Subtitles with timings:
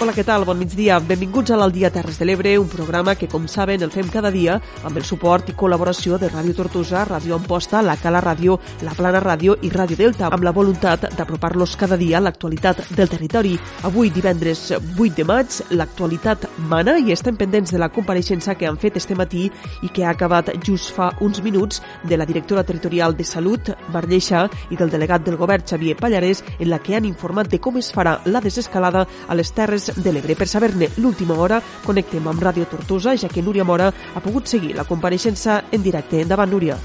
[0.00, 0.46] Hola, què tal?
[0.48, 0.94] Bon migdia.
[1.04, 4.54] Benvinguts a l'Aldia Terres de l'Ebre, un programa que, com saben, el fem cada dia
[4.88, 9.20] amb el suport i col·laboració de Ràdio Tortosa, Ràdio Amposta, la Cala Ràdio, la Plana
[9.20, 13.52] Ràdio i Ràdio Delta, amb la voluntat d'apropar-los cada dia a l'actualitat del territori.
[13.90, 18.80] Avui, divendres 8 de maig, l'actualitat mana i estem pendents de la compareixença que han
[18.80, 19.50] fet este matí
[19.84, 24.06] i que ha acabat just fa uns minuts de la directora territorial de Salut, Mar
[24.08, 27.76] Lleixa, i del delegat del govern, Xavier Pallarès, en la que han informat de com
[27.76, 30.36] es farà la desescalada a les Terres de l'Ebre.
[30.36, 34.74] Per saber-ne l'última hora, connectem amb Ràdio Tortosa, ja que Núria Mora ha pogut seguir
[34.76, 36.20] la compareixença en directe.
[36.20, 36.78] Endavant, Núria.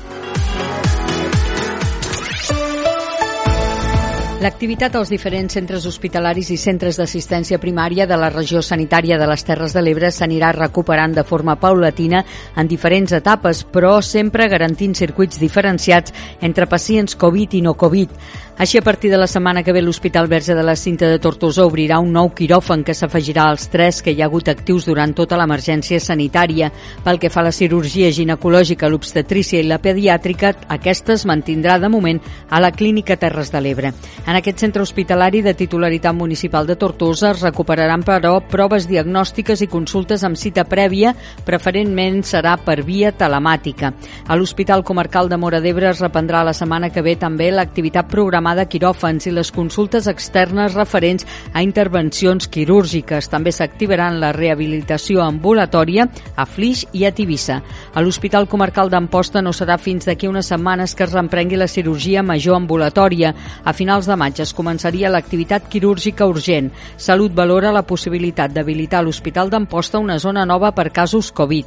[4.46, 9.42] L'activitat als diferents centres hospitalaris i centres d'assistència primària de la regió sanitària de les
[9.48, 12.22] Terres de l'Ebre s'anirà recuperant de forma paulatina
[12.54, 16.14] en diferents etapes, però sempre garantint circuits diferenciats
[16.46, 18.12] entre pacients Covid i no Covid.
[18.58, 21.66] Així, a partir de la setmana que ve, l'Hospital Verge de la Cinta de Tortosa
[21.68, 25.36] obrirà un nou quiròfan que s'afegirà als tres que hi ha hagut actius durant tota
[25.36, 26.70] l'emergència sanitària.
[27.04, 31.90] Pel que fa a la cirurgia ginecològica, l'obstetrícia i la pediàtrica, aquesta es mantindrà de
[31.92, 33.92] moment a la Clínica Terres de l'Ebre.
[34.24, 39.68] En aquest centre hospitalari de titularitat municipal de Tortosa es recuperaran, però, proves diagnòstiques i
[39.68, 41.12] consultes amb cita prèvia,
[41.44, 43.92] preferentment serà per via telemàtica.
[44.32, 48.45] A l'Hospital Comarcal de Mora d'Ebre es reprendrà la setmana que ve també l'activitat programada
[48.54, 53.32] de quiròfans i les consultes externes referents a intervencions quirúrgiques.
[53.32, 57.62] També s'activaran la rehabilitació ambulatòria a Flix i a Tivissa.
[57.96, 62.22] A l'Hospital Comarcal d'Amposta no serà fins d'aquí unes setmanes que es reprengui la cirurgia
[62.22, 63.34] major ambulatòria.
[63.64, 66.70] A finals de maig es començaria l'activitat quirúrgica urgent.
[66.98, 71.66] Salut valora la possibilitat d'habilitar a l'Hospital d'Amposta una zona nova per casos Covid.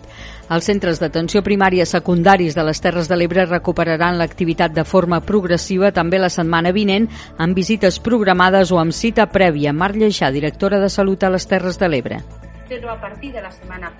[0.49, 5.91] Els centres d'atenció primària secundaris de les Terres de l'Ebre recuperaran l'activitat de forma progressiva
[5.93, 7.09] també la setmana vinent
[7.39, 9.73] amb visites programades o amb cita prèvia.
[9.73, 12.21] Mar Lleixà, directora de Salut a les Terres de l'Ebre.
[12.69, 13.93] Però a partir de la setmana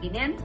[0.00, 0.36] vinent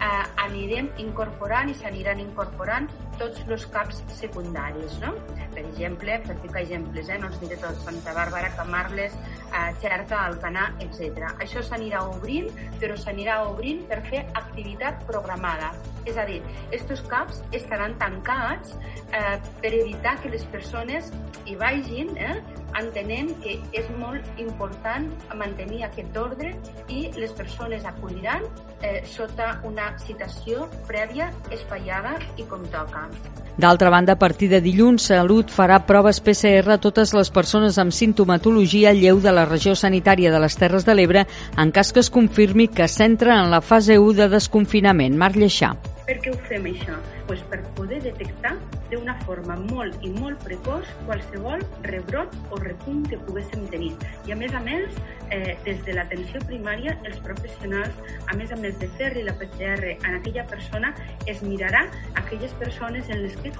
[0.00, 2.88] eh, anirem incorporant i s'aniran incorporant
[3.18, 5.14] tots els caps secundaris, no?
[5.54, 10.24] Per exemple, per ficar exemples, eh, no els diré tots, Santa Bàrbara, Camarles, eh, Xerta,
[10.26, 11.30] Alcanar, etc.
[11.38, 12.50] Això s'anirà obrint,
[12.80, 15.72] però s'anirà obrint per fer activitat programada.
[16.04, 18.74] És a dir, aquests caps estaran tancats
[19.12, 21.12] eh, per evitar que les persones
[21.46, 22.36] hi vagin eh,
[22.78, 25.06] entenent que és molt important
[25.38, 26.52] mantenir aquest ordre
[26.90, 28.44] i les persones acudiran
[28.82, 33.08] eh, sota una citació prèvia, espaiada i com toca.
[33.56, 37.94] D'altra banda, a partir de dilluns, Salut farà proves PCR a totes les persones amb
[37.94, 42.10] sintomatologia lleu de la regió sanitària de les Terres de l'Ebre en cas que es
[42.10, 45.14] confirmi que s'entra en la fase 1 de desconfinament.
[45.14, 45.76] Marc Lleixà.
[46.04, 46.98] Per què ho fem, això?
[47.28, 48.52] Pues per poder detectar
[48.90, 53.94] d'una forma molt i molt precoç qualsevol rebrot o repunt que poguéssim tenir.
[54.28, 54.92] I a més a més,
[55.30, 57.94] eh, des de l'atenció primària, els professionals,
[58.28, 60.92] a més a més de fer-li la PCR a aquella persona,
[61.26, 63.52] es mirarà aquelles persones en les que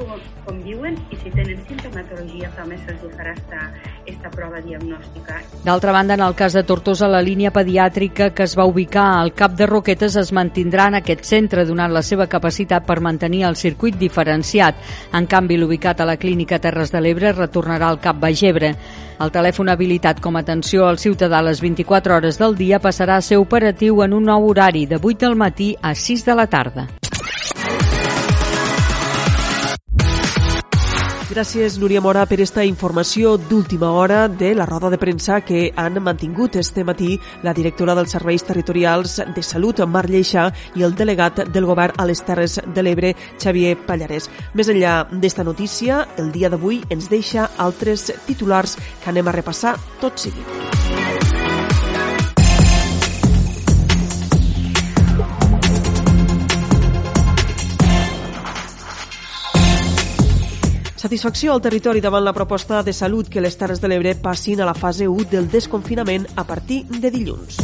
[0.44, 3.72] conviuen i si tenen sintomatologia també se'ls farà esta,
[4.06, 5.40] esta prova diagnòstica.
[5.64, 9.32] D'altra banda, en el cas de Tortosa, la línia pediàtrica que es va ubicar al
[9.34, 13.56] Cap de Roquetes es mantindrà en aquest centre, donant la seva capacitat per mantenir el
[13.56, 14.82] circuit diferenciat.
[15.14, 18.74] En canvi, l'ubicat a la Clínica Terres de l'Ebre retornarà al Cap Bagebre.
[19.22, 23.20] El telèfon habilitat com a atenció al ciutadà a les 24 hores del dia passarà
[23.20, 26.50] a ser operatiu en un nou horari de 8 del matí a 6 de la
[26.50, 26.88] tarda.
[31.34, 35.98] Gràcies, Núria Mora, per esta informació d'última hora de la roda de premsa que han
[35.98, 40.46] mantingut este matí la directora dels Serveis Territorials de Salut, Mar Lleixa,
[40.78, 44.30] i el delegat del govern a les Terres de l'Ebre, Xavier Pallarès.
[44.54, 49.74] Més enllà d'esta notícia, el dia d'avui ens deixa altres titulars que anem a repassar
[49.98, 50.93] tot seguit.
[61.04, 64.64] Satisfacció al territori davant la proposta de salut que les Terres de l'Ebre passin a
[64.64, 67.58] la fase 1 del desconfinament a partir de dilluns.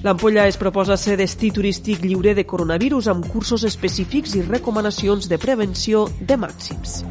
[0.00, 5.36] L'Ampolla es proposa ser destí turístic lliure de coronavirus amb cursos específics i recomanacions de
[5.36, 7.02] prevenció de màxims.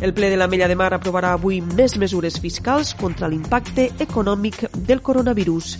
[0.00, 4.70] El ple de la Mella de Mar aprovarà avui més mesures fiscals contra l'impacte econòmic
[4.88, 5.76] del coronavirus.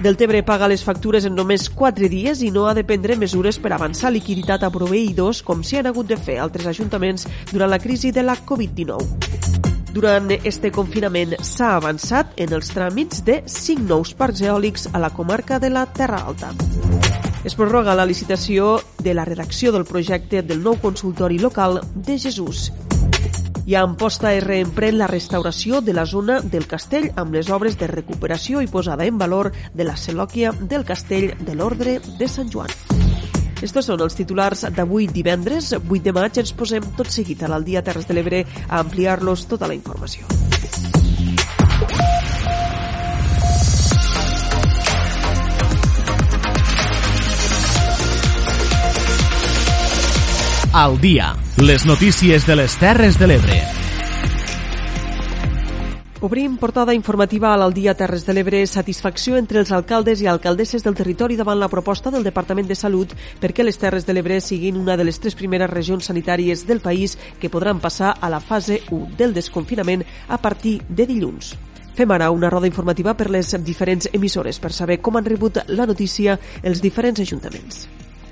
[0.00, 3.74] Deltebre paga les factures en només 4 dies i no ha de prendre mesures per
[3.76, 8.08] avançar liquiditat a proveïdors com s'hi han hagut de fer altres ajuntaments durant la crisi
[8.08, 9.60] de la Covid-19.
[9.92, 15.12] Durant este confinament s'ha avançat en els tràmits de 5 nous parcs eòlics a la
[15.12, 16.54] comarca de la Terra Alta.
[17.44, 22.70] Es prorroga la licitació de la redacció del projecte del nou consultori local de Jesús
[23.70, 27.76] i a Amposta es reemprèn la restauració de la zona del castell amb les obres
[27.78, 32.50] de recuperació i posada en valor de la celòquia del castell de l'Ordre de Sant
[32.50, 32.74] Joan.
[33.62, 36.42] Estos són els titulars d'avui divendres, 8 de maig.
[36.42, 40.26] Ens posem tot seguit a l'Aldia Terres de l'Ebre a ampliar-los tota la informació.
[50.72, 53.56] Al dia, les notícies de les Terres de l'Ebre.
[56.22, 60.94] Obrim portada informativa a l'Aldia Terres de l'Ebre satisfacció entre els alcaldes i alcaldesses del
[60.94, 64.94] territori davant la proposta del Departament de Salut perquè les Terres de l'Ebre siguin una
[64.94, 69.16] de les tres primeres regions sanitàries del país que podran passar a la fase 1
[69.18, 71.56] del desconfinament a partir de dilluns.
[71.98, 75.90] Fem ara una roda informativa per les diferents emissores per saber com han rebut la
[75.90, 77.88] notícia els diferents ajuntaments.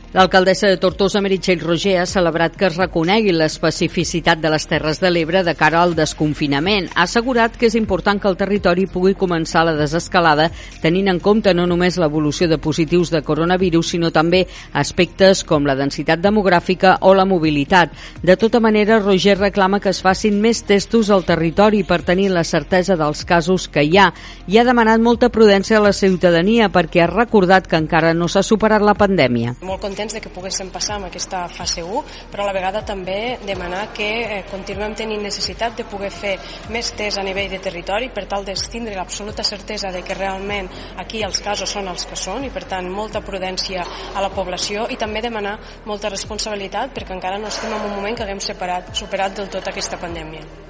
[0.08, 5.10] L'alcaldessa de Tortosa, Meritxell Roger, ha celebrat que es reconegui l'especificitat de les Terres de
[5.12, 6.87] l'Ebre de cara al desconfinament.
[6.94, 10.46] Ha assegurat que és important que el territori pugui començar la desescalada
[10.81, 15.76] tenint en compte no només l'evolució de positius de coronavirus, sinó també aspectes com la
[15.76, 17.93] densitat demogràfica o la mobilitat.
[18.22, 22.46] De tota manera, Roger reclama que es facin més testos al territori per tenir la
[22.49, 24.08] certesa dels casos que hi ha
[24.49, 28.40] i ha demanat molta prudència a la ciutadania perquè ha recordat que encara no s'ha
[28.43, 29.58] superat la pandèmia.
[29.60, 33.39] Molt contents de que poguéssim passar amb aquesta fase 1, però a la vegada també
[33.43, 36.37] demanar que eh, continuem tenint necessitat de poder fer
[36.71, 40.71] més tests a nivell de territori per tal de tindre l'absoluta certesa de que realment
[41.03, 43.83] aquí els casos són els que són i per tant molta prudència
[44.15, 45.59] a la població i també demanar
[45.91, 49.67] molta responsabilitat perquè encara no estem en un moment que haguem separat, superat del tot
[49.67, 50.68] aquesta pandèmia.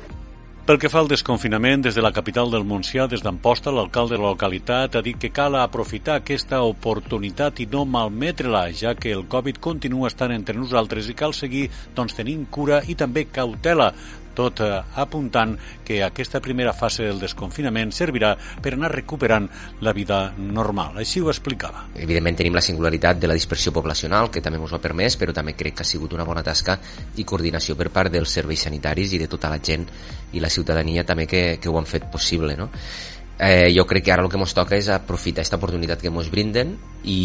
[0.69, 4.21] Pel que fa al desconfinament, des de la capital del Montsià, des d'Amposta, l'alcalde de
[4.21, 9.25] la localitat ha dit que cal aprofitar aquesta oportunitat i no malmetre-la, ja que el
[9.33, 13.95] Covid continua estant entre nosaltres i cal seguir doncs, tenint cura i també cautela
[14.39, 14.71] tot eh,
[15.03, 19.49] apuntant que aquesta primera fase del desconfinament servirà per anar recuperant
[19.83, 21.01] la vida normal.
[21.03, 21.89] Així ho explicava.
[21.99, 25.35] Evidentment tenim la singularitat de la dispersió poblacional, que també ens ho ha permès, però
[25.35, 26.79] també crec que ha sigut una bona tasca
[27.19, 29.87] i coordinació per part dels serveis sanitaris i de tota la gent
[30.33, 32.57] i la ciutadania també que, que ho han fet possible.
[32.57, 32.71] No?
[33.39, 36.31] Eh, jo crec que ara el que ens toca és aprofitar aquesta oportunitat que ens
[36.31, 36.75] brinden
[37.05, 37.21] i,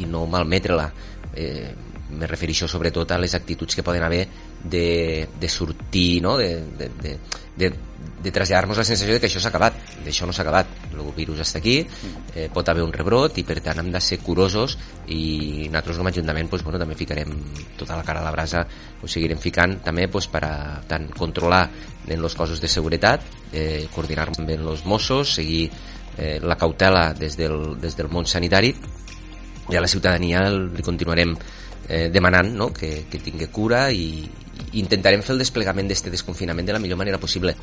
[0.00, 0.90] i no malmetre-la.
[1.32, 4.26] Eh, me refereixo sobretot a les actituds que poden haver
[4.62, 6.36] de, de sortir, no?
[6.36, 7.12] de, de, de,
[7.56, 7.70] de,
[8.22, 9.78] de traslladar-nos la sensació de que això s'ha acabat.
[10.04, 10.70] D'això no s'ha acabat.
[10.92, 11.80] El virus està aquí,
[12.34, 14.76] eh, pot haver un rebrot i per tant hem de ser curosos
[15.08, 17.32] i nosaltres com a Ajuntament pues, bueno, també ficarem
[17.80, 18.64] tota la cara a la brasa,
[19.02, 20.54] ho seguirem ficant també pues, per a
[20.88, 21.64] tant controlar
[22.06, 25.70] en els cossos de seguretat, eh, coordinar amb els Mossos, seguir
[26.16, 28.74] eh, la cautela des del, des del món sanitari
[29.70, 31.36] i a la ciutadania li continuarem
[31.88, 32.72] eh, demanant no?
[32.72, 34.24] que, que tingui cura i,
[34.72, 37.56] i intentarem fer el desplegament d'aquest desconfinament de la millor manera possible.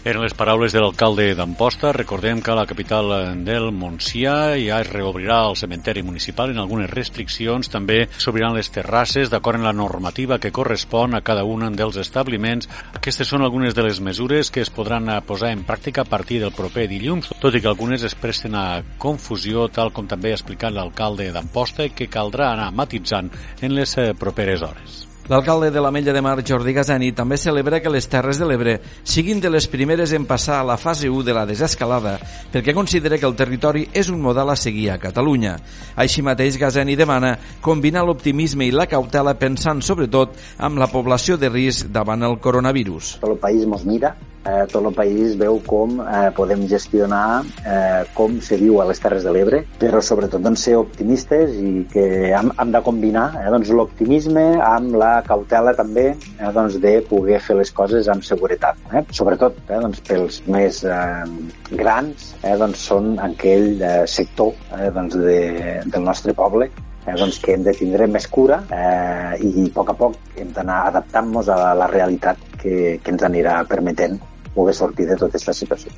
[0.00, 1.90] Eren les paraules de l'alcalde d'Amposta.
[1.92, 3.10] Recordem que a la capital
[3.44, 7.68] del Montsià ja es reobrirà el cementeri municipal en algunes restriccions.
[7.68, 12.70] També s'obriran les terrasses d'acord amb la normativa que correspon a cada un dels establiments.
[12.96, 16.56] Aquestes són algunes de les mesures que es podran posar en pràctica a partir del
[16.56, 20.72] proper dilluns, tot i que algunes es presten a confusió, tal com també ha explicat
[20.72, 23.28] l'alcalde d'Amposta, que caldrà anar matitzant
[23.60, 25.09] en les properes hores.
[25.30, 28.72] L'alcalde de la Mella de Mar, Jordi Gazani, també celebra que les Terres de l'Ebre
[29.06, 32.16] siguin de les primeres en passar a la fase 1 de la desescalada
[32.50, 35.52] perquè considera que el territori és un model a seguir a Catalunya.
[35.94, 41.52] Així mateix, Gazani demana combinar l'optimisme i la cautela pensant sobretot amb la població de
[41.54, 43.20] risc davant el coronavirus.
[43.22, 48.38] El país mos mira eh, tot el país veu com eh, podem gestionar eh, com
[48.44, 52.52] se viu a les Terres de l'Ebre, però sobretot doncs, ser optimistes i que hem,
[52.56, 57.58] hem de combinar eh, doncs, l'optimisme amb la cautela també eh, doncs, de poder fer
[57.60, 58.80] les coses amb seguretat.
[58.92, 59.04] Eh?
[59.16, 61.24] Sobretot eh, doncs, pels més eh,
[61.72, 65.40] grans, eh, doncs, són aquell eh, sector eh, doncs, de,
[65.86, 66.70] del nostre poble
[67.06, 70.52] eh, doncs que hem de tindre més cura eh, i a poc a poc hem
[70.56, 74.18] d'anar adaptant-nos a la realitat que, que ens anirà permetent
[74.54, 75.92] poder sortir de tota aquesta situació.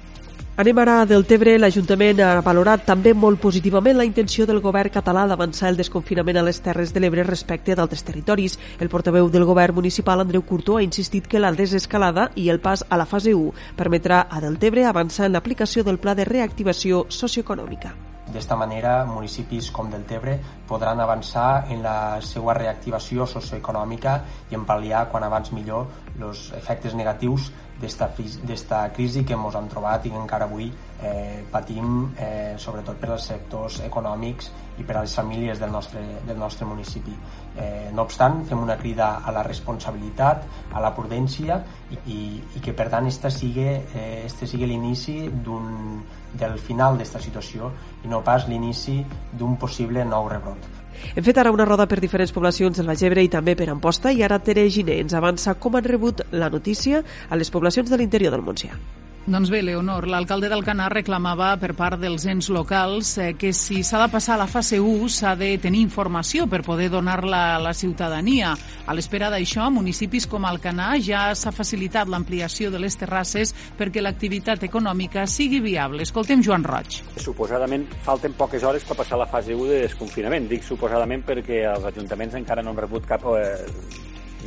[0.54, 1.54] Anem ara a Deltebre.
[1.56, 6.42] L'Ajuntament ha valorat també molt positivament la intenció del govern català d'avançar el desconfinament a
[6.44, 8.58] les Terres de l'Ebre respecte d'altres territoris.
[8.78, 12.84] El portaveu del govern municipal, Andreu Curto, ha insistit que la desescalada i el pas
[12.90, 17.96] a la fase 1 permetrà a Deltebre avançar en l'aplicació del pla de reactivació socioeconòmica.
[18.32, 24.14] D'esta manera, municipis com Deltebre podran avançar en la seva reactivació socioeconòmica
[24.52, 25.88] i en pal·liar quan abans millor
[26.20, 27.50] els efectes negatius
[27.82, 30.70] d'esta crisi que ens hem trobat i que encara avui
[31.02, 36.02] eh, patim eh, sobretot per als sectors econòmics i per a les famílies del nostre,
[36.26, 37.14] del nostre municipi.
[37.56, 41.58] Eh, no obstant, fem una crida a la responsabilitat, a la prudència
[41.90, 42.20] i, i,
[42.56, 47.72] i que per tant este sigui, eh, este sigui l'inici del final d'esta situació
[48.04, 50.81] i no pas l'inici d'un possible nou rebrot.
[51.14, 54.12] Hem fet ara una roda per diferents poblacions del Baix Ebre i també per Amposta
[54.12, 58.00] i ara Tere Giner ens avança com han rebut la notícia a les poblacions de
[58.00, 58.76] l'interior del Montsià.
[59.22, 64.00] Doncs bé, Leonor, l'alcalde d'Alcanar reclamava per part dels ens locals eh, que si s'ha
[64.00, 67.70] de passar a la fase 1 s'ha de tenir informació per poder donar-la a la
[67.70, 68.50] ciutadania.
[68.82, 74.66] A l'espera d'això, municipis com Alcanar ja s'ha facilitat l'ampliació de les terrasses perquè l'activitat
[74.66, 76.02] econòmica sigui viable.
[76.02, 76.98] Escoltem Joan Roig.
[77.22, 80.50] Suposadament falten poques hores per passar a la fase 1 de desconfinament.
[80.50, 83.54] Dic suposadament perquè els ajuntaments encara no han rebut cap eh,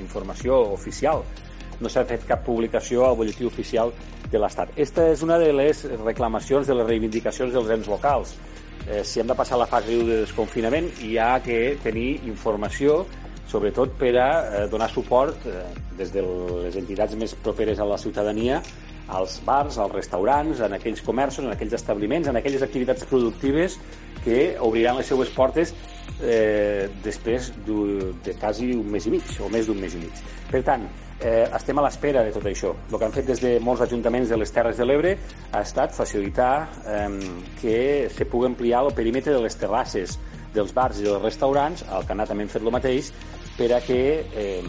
[0.04, 1.24] informació oficial
[1.82, 3.94] no s'ha fet cap publicació al butlletí oficial
[4.32, 4.74] de l'Estat.
[4.76, 8.36] Aquesta és una de les reclamacions, de les reivindicacions dels ens locals.
[8.86, 13.04] Eh, si hem de passar la fase de desconfinament, hi ha que tenir informació
[13.50, 15.64] sobretot per a eh, donar suport eh,
[15.98, 16.24] des de
[16.66, 18.62] les entitats més properes a la ciutadania
[19.08, 23.78] als bars, als restaurants, en aquells comerços, en aquells establiments, en aquelles activitats productives
[24.24, 25.76] que obriran les seues portes
[26.22, 30.22] eh, després de quasi un mes i mig, o més d'un mes i mig.
[30.52, 30.86] Per tant,
[31.20, 32.74] eh, estem a l'espera de tot això.
[32.92, 35.18] El que han fet des de molts ajuntaments de les Terres de l'Ebre
[35.52, 37.10] ha estat facilitar eh,
[37.62, 37.78] que
[38.16, 40.20] se pugui ampliar el perímetre de les terrasses
[40.56, 43.12] dels bars i dels restaurants, al Canà també hem fet el mateix,
[43.56, 44.00] per a que
[44.36, 44.62] eh,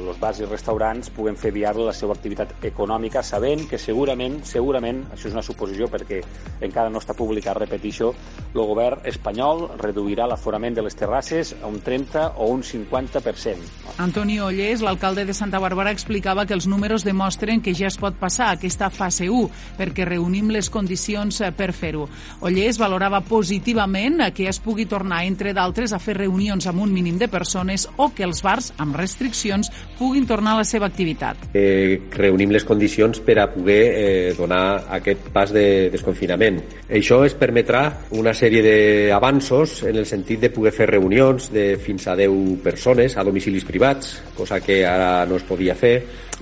[0.00, 5.02] els bars i restaurants puguen fer viable la seva activitat econòmica sabent que segurament, segurament,
[5.12, 6.22] això és una suposició perquè
[6.64, 8.14] encara no està publicat, repetixo,
[8.54, 13.68] el govern espanyol reduirà l'aforament de les terrasses a un 30 o un 50%.
[14.00, 18.16] Antonio Ollés, l'alcalde de Santa Bàrbara, explicava que els números demostren que ja es pot
[18.16, 22.08] passar aquesta fase 1 perquè reunim les condicions eh, per fer-ho.
[22.40, 27.20] Ollés valorava positivament que es pugui tornar, entre d'altres, a fer reunions amb un mínim
[27.20, 31.50] de persones o que els bars amb restriccions puguin tornar a la seva activitat.
[31.54, 36.62] Eh, reunim les condicions per a poder eh, donar aquest pas de desconfinament.
[36.88, 37.84] Això es permetrà
[38.16, 38.62] una sèrie
[39.10, 43.66] d'avanços en el sentit de poder fer reunions de fins a 10 persones a domicilis
[43.68, 45.94] privats, cosa que ara no es podia fer,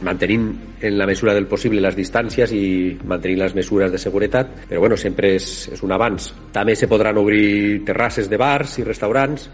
[0.02, 0.48] mantenint
[0.80, 4.96] en la mesura del possible les distàncies i mantenint les mesures de seguretat, però bueno,
[4.96, 6.30] sempre és, és un avanç.
[6.54, 9.48] També se podran obrir terrasses de bars i restaurants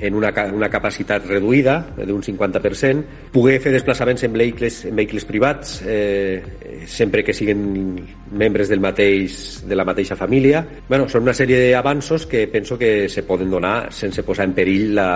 [0.00, 5.80] en una, una capacitat reduïda d'un 50%, poder fer desplaçaments en vehicles, en vehicles privats
[5.86, 6.42] eh,
[6.86, 7.98] sempre que siguin
[8.30, 10.62] membres del mateix, de la mateixa família.
[10.88, 14.94] Bueno, són una sèrie d'avanços que penso que se poden donar sense posar en perill
[14.94, 15.10] la,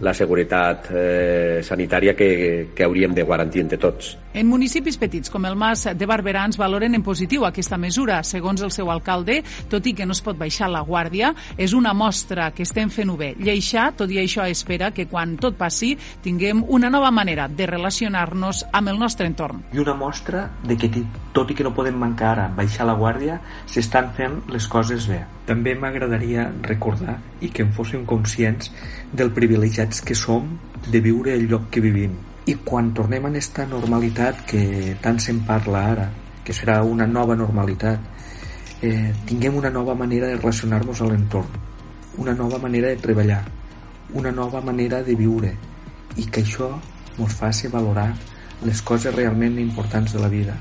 [0.00, 4.16] la seguretat eh, sanitària que, que hauríem de garantir entre tots.
[4.32, 8.22] En municipis petits com el Mas de Barberans valoren en positiu aquesta mesura.
[8.24, 11.92] Segons el seu alcalde, tot i que no es pot baixar la guàrdia, és una
[11.92, 13.34] mostra que estem fent-ho bé.
[13.36, 15.92] Lleixà, tot i això, espera que quan tot passi
[16.24, 19.66] tinguem una nova manera de relacionar-nos amb el nostre entorn.
[19.76, 20.88] I una mostra de que,
[21.36, 23.36] tot i que no podem mancar ara baixar la guàrdia,
[23.68, 25.26] s'estan fent les coses bé.
[25.44, 28.72] També m'agradaria recordar i que en fóssim conscients
[29.12, 30.54] del privilegiats que som
[30.88, 32.31] de viure el lloc que vivim.
[32.46, 36.06] I quan tornem a aquesta normalitat que tant se'n parla ara,
[36.42, 38.00] que serà una nova normalitat,
[38.82, 41.46] eh, tinguem una nova manera de relacionar-nos a l'entorn,
[42.18, 43.44] una nova manera de treballar,
[44.14, 45.52] una nova manera de viure
[46.16, 46.68] i que això
[47.16, 48.10] ens faci valorar
[48.66, 50.56] les coses realment importants de la vida.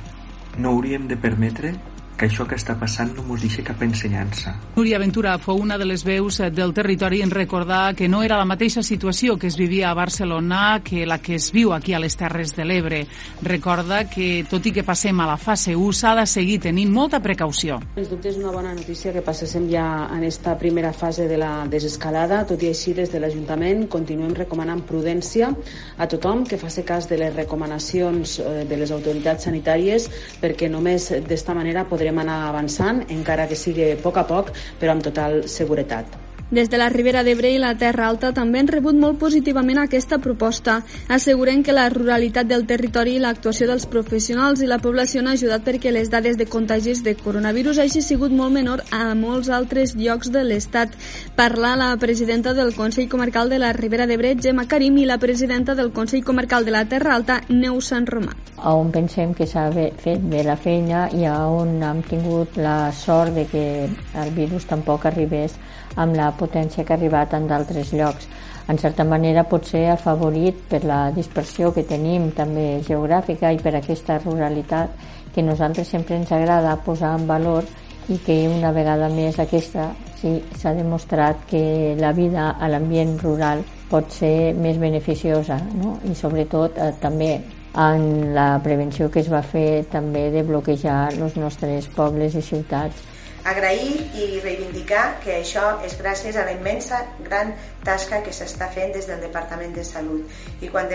[0.57, 1.73] No hauríem de permetre
[2.21, 4.53] que això que està passant no ens deixa cap ensenyança.
[4.75, 8.45] Núria Ventura fou una de les veus del territori en recordar que no era la
[8.45, 12.15] mateixa situació que es vivia a Barcelona que la que es viu aquí a les
[12.19, 12.99] Terres de l'Ebre.
[13.41, 17.21] Recorda que, tot i que passem a la fase 1, s'ha de seguir tenint molta
[17.23, 17.79] precaució.
[17.95, 21.65] Sens dubte és una bona notícia que passéssim ja en esta primera fase de la
[21.71, 25.49] desescalada, tot i així des de l'Ajuntament continuem recomanant prudència
[25.97, 30.05] a tothom que faci cas de les recomanacions eh, de les autoritats sanitàries
[30.41, 34.95] perquè només d'esta manera podrem anar avançant, encara que sigui a poc a poc, però
[34.95, 36.20] amb total seguretat.
[36.51, 40.17] Des de la Ribera d'Ebre i la Terra Alta també han rebut molt positivament aquesta
[40.19, 40.81] proposta.
[41.07, 45.63] Asseguren que la ruralitat del territori i l'actuació dels professionals i la població han ajudat
[45.63, 50.33] perquè les dades de contagis de coronavirus hagi sigut molt menor a molts altres llocs
[50.35, 50.91] de l'Estat.
[51.39, 55.73] Parla la presidenta del Consell Comarcal de la Ribera d'Ebre, Gemma Karim, i la presidenta
[55.73, 58.35] del Consell Comarcal de la Terra Alta, Neus Sant Romà.
[58.67, 63.47] On pensem que s'ha fet bé la feina i on hem tingut la sort de
[63.47, 65.55] que el virus tampoc arribés
[65.95, 68.27] amb la potència que ha arribat en d'altres llocs.
[68.69, 73.75] En certa manera pot ser afavorit per la dispersió que tenim també geogràfica i per
[73.77, 77.67] aquesta ruralitat que nosaltres sempre ens agrada posar en valor
[78.09, 83.63] i que una vegada més aquesta sí, s'ha demostrat que la vida a l'ambient rural
[83.91, 85.97] pot ser més beneficiosa no?
[86.07, 87.33] i sobretot eh, també
[87.71, 93.10] en la prevenció que es va fer també de bloquejar els nostres pobles i ciutats
[93.43, 97.53] agrair i reivindicar que això és gràcies a la immensa gran
[97.85, 100.29] tasca que s'està fent des del Departament de Salut.
[100.61, 100.89] I quan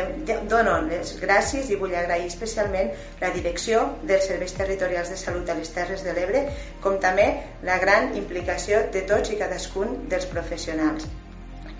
[0.48, 5.58] dono les gràcies i vull agrair especialment la direcció dels serveis territorials de salut a
[5.58, 6.46] les Terres de l'Ebre,
[6.80, 7.28] com també
[7.66, 11.08] la gran implicació de tots i cadascun dels professionals.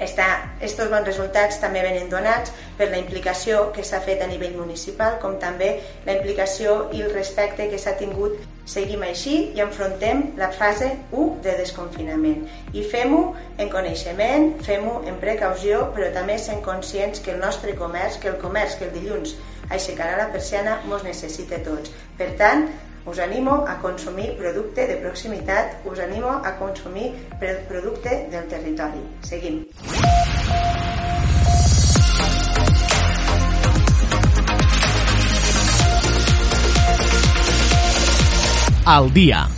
[0.01, 0.27] Està,
[0.61, 5.17] estos bons resultats també venen donats per la implicació que s'ha fet a nivell municipal,
[5.23, 8.37] com també la implicació i el respecte que s'ha tingut
[8.67, 12.41] Seguim així i enfrontem la fase 1 de desconfinament.
[12.75, 13.21] I fem-ho
[13.63, 18.41] en coneixement, fem-ho en precaució, però també sent conscients que el nostre comerç, que el
[18.43, 19.37] comerç que el dilluns
[19.71, 21.95] aixecarà la persiana, mos necessita tots.
[22.19, 22.67] Per tant,
[23.07, 27.13] us animo a consumir producte de proximitat, us animo a consumir
[27.69, 29.01] producte del territori.
[29.23, 29.67] Seguim.
[38.87, 39.49] al dia.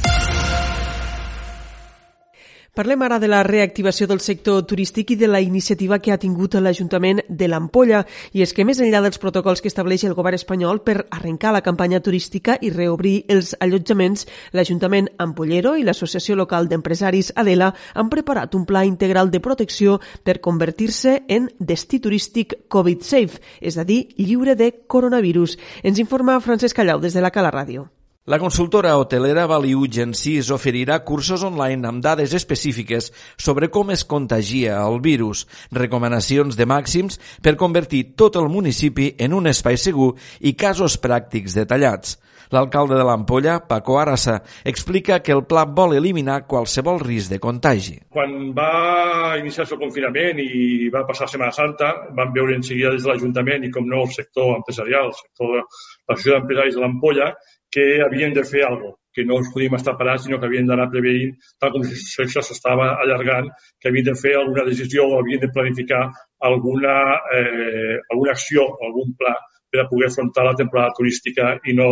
[2.79, 6.53] Parlem ara de la reactivació del sector turístic i de la iniciativa que ha tingut
[6.63, 8.05] l'Ajuntament de l'Ampolla.
[8.39, 11.65] I és que més enllà dels protocols que estableix el govern espanyol per arrencar la
[11.67, 18.55] campanya turística i reobrir els allotjaments, l'Ajuntament Ampollero i l'Associació Local d'Empresaris Adela han preparat
[18.55, 24.55] un pla integral de protecció per convertir-se en destí turístic Covid-safe, és a dir, lliure
[24.55, 25.59] de coronavirus.
[25.83, 27.91] Ens informa Francesc Callau des de la Cala Ràdio.
[28.29, 33.09] La consultora hotelera Value Gensys oferirà cursos online amb dades específiques
[33.41, 39.33] sobre com es contagia el virus, recomanacions de màxims per convertir tot el municipi en
[39.33, 40.11] un espai segur
[40.45, 42.19] i casos pràctics detallats.
[42.53, 47.97] L'alcalde de l'Ampolla, Paco Arassa, explica que el pla vol eliminar qualsevol risc de contagi.
[48.13, 53.05] Quan va iniciar-se el confinament i va passar Setmana Santa, vam veure en seguida des
[53.05, 57.33] de l'Ajuntament i com no el sector empresarial, el sector de l'Associació d'Empresaris de l'Ampolla,
[57.73, 60.69] que havien de fer alguna cosa, que no ens podíem estar parats, sinó que havien
[60.69, 63.49] d'anar preveint, tal com això s'estava allargant,
[63.81, 66.05] que havien de fer alguna decisió o havien de planificar
[66.49, 66.95] alguna,
[67.35, 69.35] eh, alguna acció, algun pla
[69.73, 71.89] per a poder afrontar la temporada turística i no,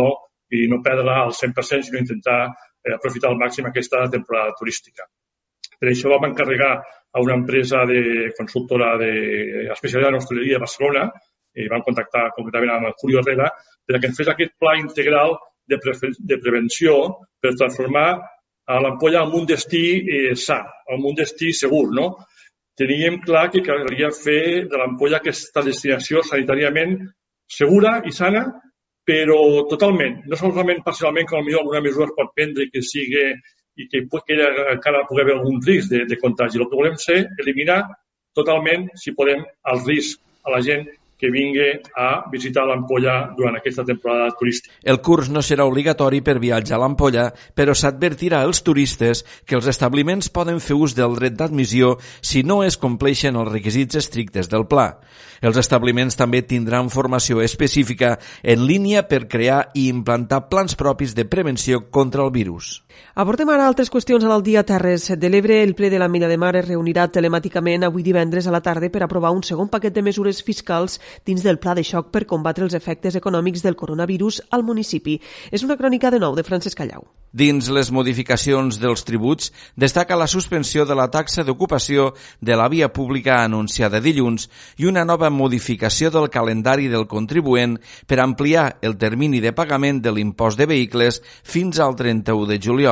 [0.55, 5.09] i no perdre al 100%, sinó intentar eh, aprofitar al màxim aquesta temporada turística.
[5.77, 9.11] Per això vam encarregar a una empresa de consultora de
[9.73, 11.09] especialitat en hostaleria de Barcelona,
[11.57, 13.51] i vam contactar concretament amb el Julio Herrera,
[13.85, 15.35] per a que ens fes aquest pla integral
[15.67, 16.97] de, pre de prevenció
[17.41, 18.09] per transformar
[18.67, 20.59] a l'ampolla en un destí eh, sa,
[20.91, 22.07] en un destí segur, no?
[22.77, 26.97] Teníem clar que calia fer de l'ampolla aquesta destinació sanitàriament
[27.47, 28.43] segura i sana,
[29.07, 29.39] però
[29.71, 33.23] totalment, no solament parcialment, que potser alguna mesura es pot prendre que sigui
[33.77, 34.37] i que, que
[34.73, 36.59] encara pugui haver algun risc de, de contagi.
[36.59, 37.83] El que volem ser eliminar
[38.35, 40.85] totalment, si podem, el risc a la gent
[41.17, 41.65] que vingui
[41.97, 44.75] a visitar l'Ampolla durant aquesta temporada turística.
[44.83, 47.27] El curs no serà obligatori per viatjar a l'Ampolla,
[47.57, 52.61] però s'advertirà als turistes que els establiments poden fer ús del dret d'admissió si no
[52.63, 54.91] es compleixen els requisits estrictes del pla.
[55.41, 61.25] Els establiments també tindran formació específica en línia per crear i implantar plans propis de
[61.25, 62.86] prevenció contra el virus.
[63.17, 65.61] Abordem ara altres qüestions a l'Aldia Terres de l'Ebre.
[65.63, 68.89] El ple de la Mina de Mar es reunirà telemàticament avui divendres a la tarda
[68.93, 72.63] per aprovar un segon paquet de mesures fiscals dins del pla de xoc per combatre
[72.67, 75.19] els efectes econòmics del coronavirus al municipi.
[75.51, 77.07] És una crònica de nou de Francesc Callau.
[77.37, 82.87] Dins les modificacions dels tributs, destaca la suspensió de la taxa d'ocupació de la via
[82.93, 84.47] pública anunciada dilluns
[84.79, 87.75] i una nova modificació del calendari del contribuent
[88.07, 92.86] per ampliar el termini de pagament de l'impost de vehicles fins al 31 de juliol.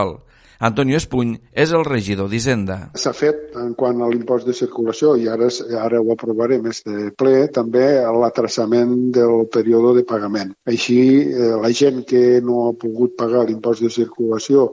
[0.59, 2.77] Antonio Espuny és el regidor d'Hisenda.
[2.95, 5.49] S'ha fet en quant a l'impost de circulació i ara,
[5.81, 7.85] ara ho aprovarem este ple, també
[8.21, 10.53] l'atraçament del període de pagament.
[10.71, 14.69] Així, eh, la gent que no ha pogut pagar l'impost de circulació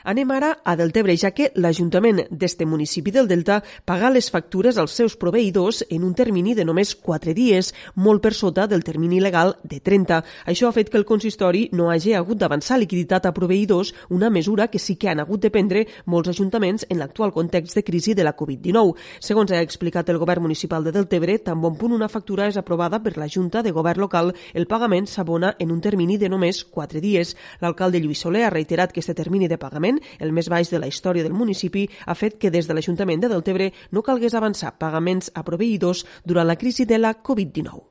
[0.07, 4.93] Anem ara a Deltebre, ja que l'Ajuntament d'este municipi del Delta paga les factures als
[4.95, 9.57] seus proveïdors en un termini de només 4 dies, molt per sota del termini legal
[9.67, 10.21] de 30.
[10.47, 14.69] Això ha fet que el consistori no hagi hagut d'avançar liquiditat a proveïdors, una mesura
[14.71, 18.23] que sí que han hagut de prendre molts ajuntaments en l'actual context de crisi de
[18.23, 18.95] la Covid-19.
[19.19, 23.01] Segons ha explicat el govern municipal de Deltebre, tan bon punt una factura és aprovada
[23.03, 27.03] per la Junta de Govern local, el pagament s'abona en un termini de només 4
[27.03, 27.35] dies.
[27.59, 30.87] L'alcalde Lluís Soler ha reiterat que este termini de pagament el més baix de la
[30.87, 35.31] història del municipi, ha fet que des de l'Ajuntament de Deltebre no calgués avançar pagaments
[35.35, 37.83] a proveïdors durant la crisi de la Covid-19.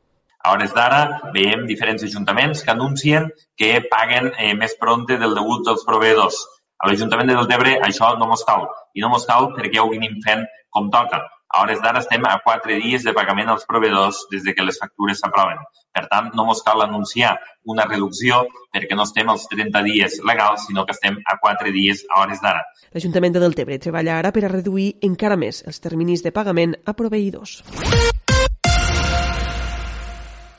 [0.46, 5.64] A hores d'ara veiem diferents ajuntaments que anuncien que paguen eh, més prompte del debut
[5.66, 6.38] dels proveïdors.
[6.78, 10.20] A l'Ajuntament de Deltebre això no mos cal, i no mos cal perquè ho venim
[10.22, 11.24] fent com toca.
[11.54, 14.78] A hores d'ara estem a quatre dies de pagament als proveïdors des de que les
[14.82, 15.62] factures s'aproven.
[15.94, 18.42] Per tant, no ens cal anunciar una reducció
[18.74, 22.42] perquè no estem als 30 dies legals, sinó que estem a quatre dies a hores
[22.42, 22.66] d'ara.
[22.92, 26.98] L'Ajuntament de Deltebre treballa ara per a reduir encara més els terminis de pagament a
[26.98, 27.62] proveïdors.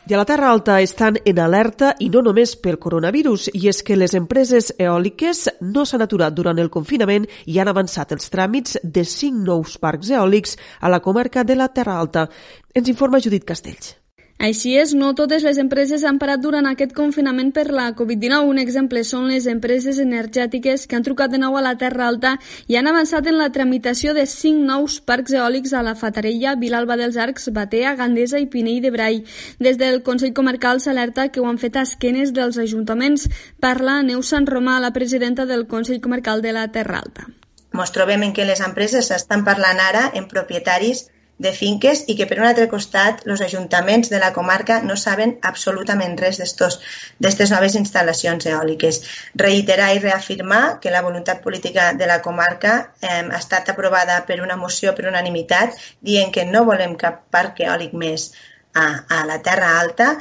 [0.09, 3.81] I a la Terra Alta estan en alerta i no només pel coronavirus, i és
[3.83, 5.43] que les empreses eòliques
[5.73, 10.15] no s'han aturat durant el confinament i han avançat els tràmits de cinc nous parcs
[10.15, 12.29] eòlics a la comarca de la Terra Alta.
[12.73, 13.97] Ens informa Judit Castells.
[14.37, 18.45] Així és, no totes les empreses han parat durant aquest confinament per la Covid-19.
[18.45, 22.35] Un exemple són les empreses energètiques que han trucat de nou a la Terra Alta
[22.69, 26.99] i han avançat en la tramitació de cinc nous parcs eòlics a la Fatarella, Vilalba
[27.01, 29.23] dels Arcs, Batea, Gandesa i Pinell de Brai.
[29.57, 33.25] Des del Consell Comarcal s'alerta que ho han fet a esquenes dels ajuntaments.
[33.59, 37.25] Parla Neus Sant Romà, la presidenta del Consell Comarcal de la Terra Alta.
[37.73, 42.25] Ens trobem en què les empreses estan parlant ara en propietaris de finques i que
[42.29, 47.77] per un altre costat els ajuntaments de la comarca no saben absolutament res d'aquestes noves
[47.79, 49.01] instal·lacions eòliques.
[49.43, 54.41] Reiterar i reafirmar que la voluntat política de la comarca eh, ha estat aprovada per
[54.41, 58.31] una moció per unanimitat dient que no volem cap parc eòlic més
[58.73, 60.15] a, a la Terra Alta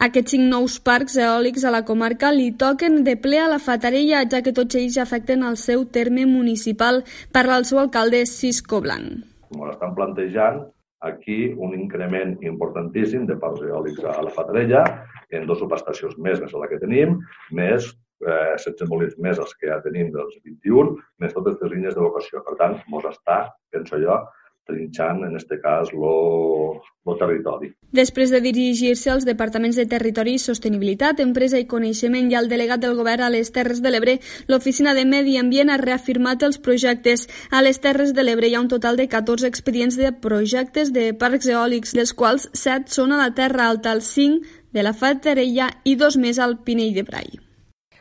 [0.00, 4.22] aquests cinc nous parcs eòlics a la comarca li toquen de ple a la Fatarella,
[4.32, 7.02] ja que tots ells afecten el seu terme municipal.
[7.36, 10.62] Parla el seu alcalde Cisco Blanc com estan plantejant,
[11.00, 14.84] aquí un increment importantíssim de parcs eòlics a la Fatarella,
[15.32, 17.18] en dues subestacions més, més la que tenim,
[17.56, 17.88] més
[18.26, 22.04] eh, 16 molins més els que ja tenim dels 21, més totes les línies de
[22.04, 22.44] vocació.
[22.46, 24.18] Per tant, mos està, penso jo,
[24.68, 27.70] trinxant, en aquest cas, el territori.
[27.96, 32.84] Després de dirigir-se als departaments de Territori i Sostenibilitat, Empresa i Coneixement i al delegat
[32.84, 37.26] del govern a les Terres de l'Ebre, l'Oficina de Medi Ambient ha reafirmat els projectes.
[37.50, 41.10] A les Terres de l'Ebre hi ha un total de 14 expedients de projectes de
[41.14, 45.72] parcs eòlics, dels quals 7 són a la Terra Alta, el 5 de la Fatarella
[45.84, 47.49] i dos més al Pinell de Brai.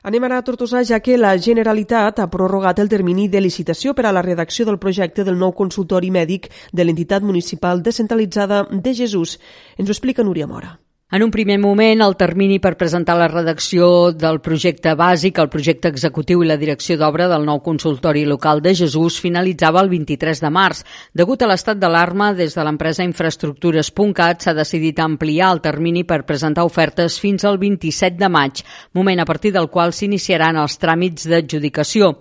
[0.01, 4.05] Anem ara a Tortosa, ja que la Generalitat ha prorrogat el termini de licitació per
[4.07, 9.39] a la redacció del projecte del nou consultori mèdic de l'entitat municipal descentralitzada de Jesús.
[9.77, 10.77] Ens ho explica Núria Mora.
[11.11, 15.89] En un primer moment, el termini per presentar la redacció del projecte bàsic, el projecte
[15.89, 20.51] executiu i la direcció d'obra del nou consultori local de Jesús finalitzava el 23 de
[20.53, 20.83] març.
[21.17, 26.67] Degut a l'estat d'alarma, des de l'empresa Infraestructures.cat s'ha decidit ampliar el termini per presentar
[26.69, 28.61] ofertes fins al 27 de maig,
[28.93, 32.11] moment a partir del qual s'iniciaran els tràmits d'adjudicació.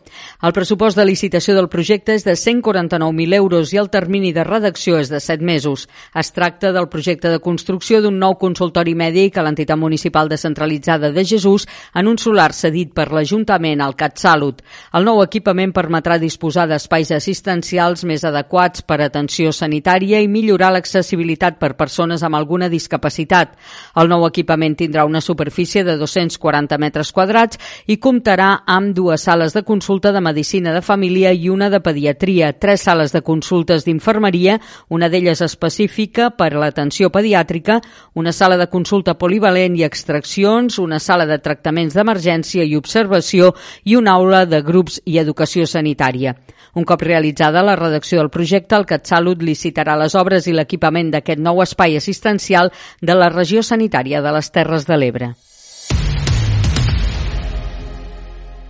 [0.40, 4.96] El pressupost de licitació del projecte és de 149.000 euros i el termini de redacció
[4.96, 5.90] és de 7 mesos.
[6.16, 11.10] Es tracta del projecte de construcció d'un nou consultori consultori mèdic a l'entitat municipal descentralitzada
[11.10, 14.62] de Jesús en un solar cedit per l'Ajuntament al CatSalut.
[14.94, 20.70] El nou equipament permetrà disposar d'espais assistencials més adequats per a atenció sanitària i millorar
[20.72, 23.56] l'accessibilitat per persones amb alguna discapacitat.
[23.98, 29.54] El nou equipament tindrà una superfície de 240 metres quadrats i comptarà amb dues sales
[29.54, 34.60] de consulta de medicina de família i una de pediatria, tres sales de consultes d'infermeria,
[34.88, 37.80] una d'elles específica per a l'atenció pediàtrica,
[38.14, 43.52] una sala de consulta polivalent i extraccions, una sala de tractaments d'emergència i observació
[43.84, 46.36] i una aula de grups i educació sanitària.
[46.78, 51.42] Un cop realitzada la redacció del projecte, el CatSalut licitarà les obres i l'equipament d'aquest
[51.42, 55.32] nou espai assistencial de la regió sanitària de les Terres de l'Ebre.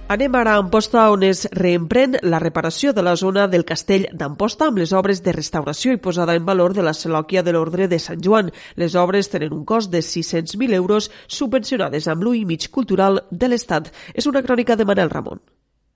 [0.08, 4.70] Anem ara a Amposta, on es reemprèn la reparació de la zona del castell d'Amposta
[4.70, 7.98] amb les obres de restauració i posada en valor de la Selòquia de l'Ordre de
[8.00, 8.48] Sant Joan.
[8.80, 13.92] Les obres tenen un cost de 600.000 euros subvencionades amb l'UI mig cultural de l'Estat.
[14.14, 15.44] És una crònica de Manel Ramon.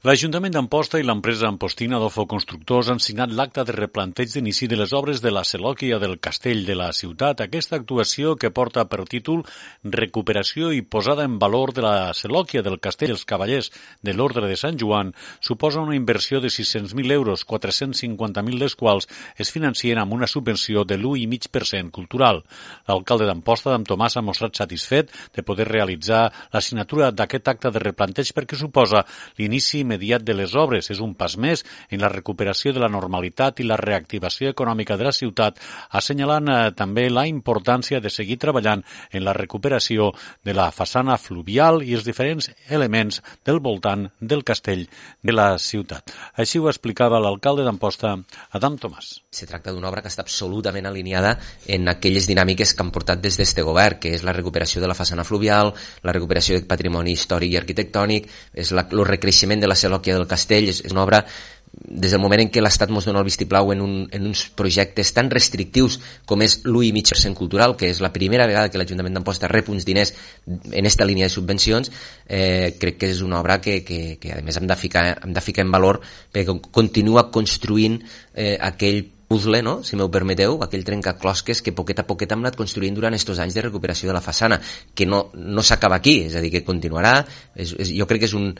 [0.02, 4.90] L'Ajuntament d'Amposta i l'empresa ampostina Adolfo Constructors han signat l'acte de replanteig d'inici de les
[4.98, 7.38] obres de la Selòquia del castell de la ciutat.
[7.44, 9.44] Aquesta actuació, que porta per títol
[9.84, 13.70] Recuperació i posada en valor de la Selòquia del castell dels Cavallers
[14.02, 19.06] de l'Ordre de Sant Joan, suposa una inversió de 600.000 euros, 450.000 dels quals
[19.38, 22.42] es financien amb una subvenció de l'1,5% cultural.
[22.90, 27.86] L'alcalde d'Amposta, d'en Tomàs, ha mostrat satisfet de poder realitzar la signatura d'aquest acte de
[27.86, 29.06] replanteig perquè suposa
[29.38, 30.88] l'inici immediat de les obres.
[30.90, 35.04] És un pas més en la recuperació de la normalitat i la reactivació econòmica de
[35.04, 35.60] la ciutat,
[35.92, 40.10] assenyalant eh, també la importància de seguir treballant en la recuperació
[40.44, 44.86] de la façana fluvial i els diferents elements del voltant del castell
[45.22, 46.12] de la ciutat.
[46.40, 48.16] Així ho explicava l'alcalde d'Amposta,
[48.56, 49.12] Adam Tomàs.
[49.32, 53.36] Se tracta d'una obra que està absolutament alineada en aquelles dinàmiques que han portat des
[53.38, 57.52] d'este govern, que és la recuperació de la façana fluvial, la recuperació de patrimoni històric
[57.52, 61.24] i arquitectònic, és la, el recreixement de la Selòquia del Castell, és, és una obra
[61.72, 65.12] des del moment en què l'Estat ens dona el vistiplau en, un, en uns projectes
[65.16, 69.70] tan restrictius com és l'1,5% cultural, que és la primera vegada que l'Ajuntament d'Amposta rep
[69.72, 70.12] uns diners
[70.46, 71.90] en aquesta línia de subvencions,
[72.28, 75.32] eh, crec que és una obra que, que, que a més hem de ficar, hem
[75.32, 77.98] de ficar en valor perquè continua construint
[78.34, 79.78] eh, aquell puzzle, no?
[79.86, 83.56] si m'ho permeteu, aquell trencaclosques que poquet a poquet hem anat construint durant aquests anys
[83.56, 84.60] de recuperació de la façana,
[84.94, 87.14] que no, no s'acaba aquí, és a dir, que continuarà.
[87.56, 88.50] És, és, jo crec que és un,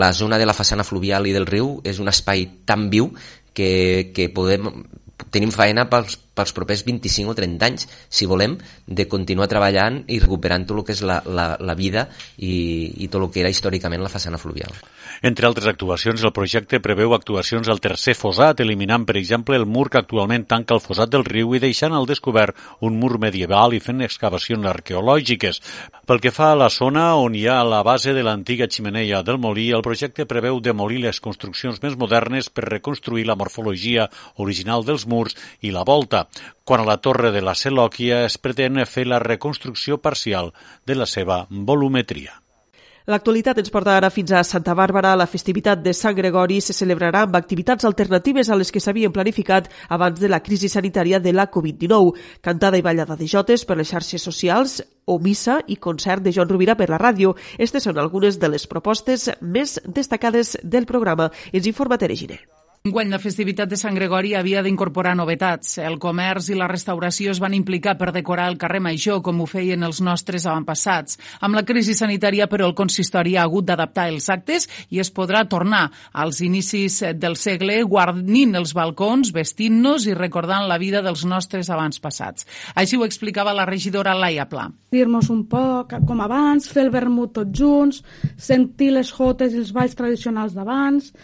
[0.00, 3.12] la zona de la façana fluvial i del riu és un espai tan viu
[3.52, 4.70] que, que podem,
[5.34, 10.20] tenim feina pels, pels propers 25 o 30 anys, si volem, de continuar treballant i
[10.22, 13.52] recuperant tot el que és la, la, la vida i, i tot el que era
[13.52, 14.74] històricament la façana fluvial.
[15.22, 19.86] Entre altres actuacions, el projecte preveu actuacions al tercer fossat, eliminant, per exemple, el mur
[19.90, 23.80] que actualment tanca el fossat del riu i deixant al descobert un mur medieval i
[23.80, 25.60] fent excavacions arqueològiques.
[26.04, 29.38] Pel que fa a la zona on hi ha la base de l'antiga ximeneia del
[29.40, 34.10] molí, el projecte preveu demolir les construccions més modernes per reconstruir la morfologia
[34.44, 36.23] original dels murs i la volta.
[36.64, 40.52] Quan a la torre de la Selòquia es pretén fer la reconstrucció parcial
[40.86, 42.44] de la seva volumetria.
[43.04, 45.10] L'actualitat ens porta ara fins a Santa Bàrbara.
[45.20, 49.68] La festivitat de Sant Gregori se celebrarà amb activitats alternatives a les que s'havien planificat
[49.92, 52.16] abans de la crisi sanitària de la Covid-19.
[52.40, 56.48] Cantada i ballada de jotes per les xarxes socials o missa i concert de Joan
[56.48, 57.36] Rovira per la ràdio.
[57.58, 61.28] Aquestes són algunes de les propostes més destacades del programa.
[61.52, 62.40] Ens informa Tere Giner.
[62.84, 65.78] Enguany, la festivitat de Sant Gregori havia d'incorporar novetats.
[65.80, 69.46] El comerç i la restauració es van implicar per decorar el carrer Major, com ho
[69.48, 71.16] feien els nostres avantpassats.
[71.40, 75.46] Amb la crisi sanitària, però, el consistori ha hagut d'adaptar els actes i es podrà
[75.48, 81.72] tornar als inicis del segle guarnint els balcons, vestint-nos i recordant la vida dels nostres
[81.72, 82.44] avantpassats.
[82.76, 84.68] Així ho explicava la regidora Laia Pla.
[84.92, 88.04] Dir-nos un poc com abans, fer el vermut tots junts,
[88.36, 91.14] sentir les jotes i els balls tradicionals d'abans,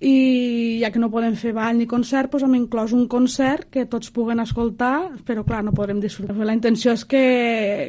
[0.00, 3.86] i ja que no podem fer ball ni concert, doncs hem inclòs un concert que
[3.90, 6.36] tots puguen escoltar, però clar, no podrem disfrutar.
[6.38, 7.24] La intenció és que,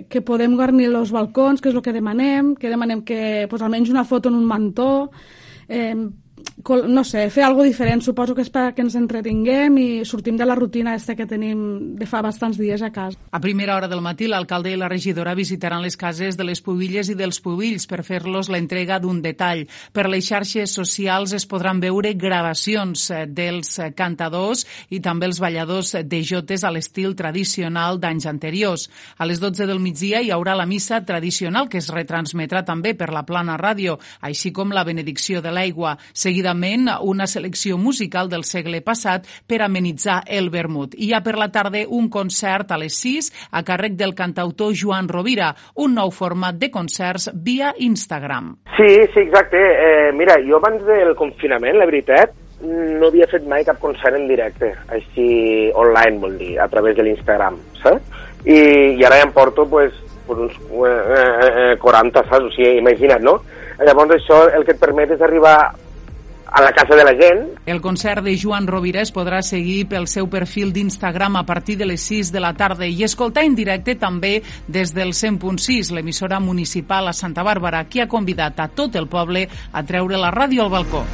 [0.09, 3.93] que podem guarnir els balcons, que és el que demanem, que demanem que doncs, almenys
[3.93, 5.11] una foto en un mantó,
[5.67, 5.93] eh,
[6.67, 10.57] no sé, fer algo diferent, suposo que és perquè ens entretinguem i sortim de la
[10.57, 13.17] rutina aquesta que tenim de fa bastants dies a casa.
[13.31, 17.09] A primera hora del matí, l'alcalde i la regidora visitaran les cases de les pubilles
[17.09, 19.65] i dels pubills per fer-los l'entrega d'un detall.
[19.93, 25.95] Per les xarxes socials es podran veure gravacions eh, dels cantadors i també els balladors
[26.03, 28.89] de jotes a l'estil tradicional d'anys anteriors.
[29.17, 33.13] A les 12 del migdia hi haurà la missa tradicional que es retransmetrà també per
[33.15, 35.95] la plana ràdio, així com la benedicció de l'aigua.
[36.49, 40.95] Seguidament, una selecció musical del segle passat per amenitzar el vermut.
[40.97, 45.07] I ja per la tarda, un concert a les 6 a càrrec del cantautor Joan
[45.07, 48.55] Rovira, un nou format de concerts via Instagram.
[48.77, 49.59] Sí, sí, exacte.
[49.59, 52.33] Eh, mira, jo abans del confinament, la veritat,
[52.65, 57.05] no havia fet mai cap concert en directe, així online, vol dir, a través de
[57.05, 58.25] l'Instagram, saps?
[58.47, 58.57] I,
[58.97, 59.93] I ara ja em porto, pues,
[60.29, 60.97] uns eh,
[61.75, 62.49] eh, 40, saps?
[62.49, 63.37] O sigui, imagina't, no?
[63.85, 65.55] Llavors això el que et permet és arribar
[66.51, 67.45] a la casa de la gent.
[67.65, 71.87] El concert de Joan Rovira es podrà seguir pel seu perfil d'Instagram a partir de
[71.89, 77.07] les 6 de la tarda i escoltar en directe també des del 100.6, l'emissora municipal
[77.07, 80.73] a Santa Bàrbara, qui ha convidat a tot el poble a treure la ràdio al
[80.73, 81.05] balcó.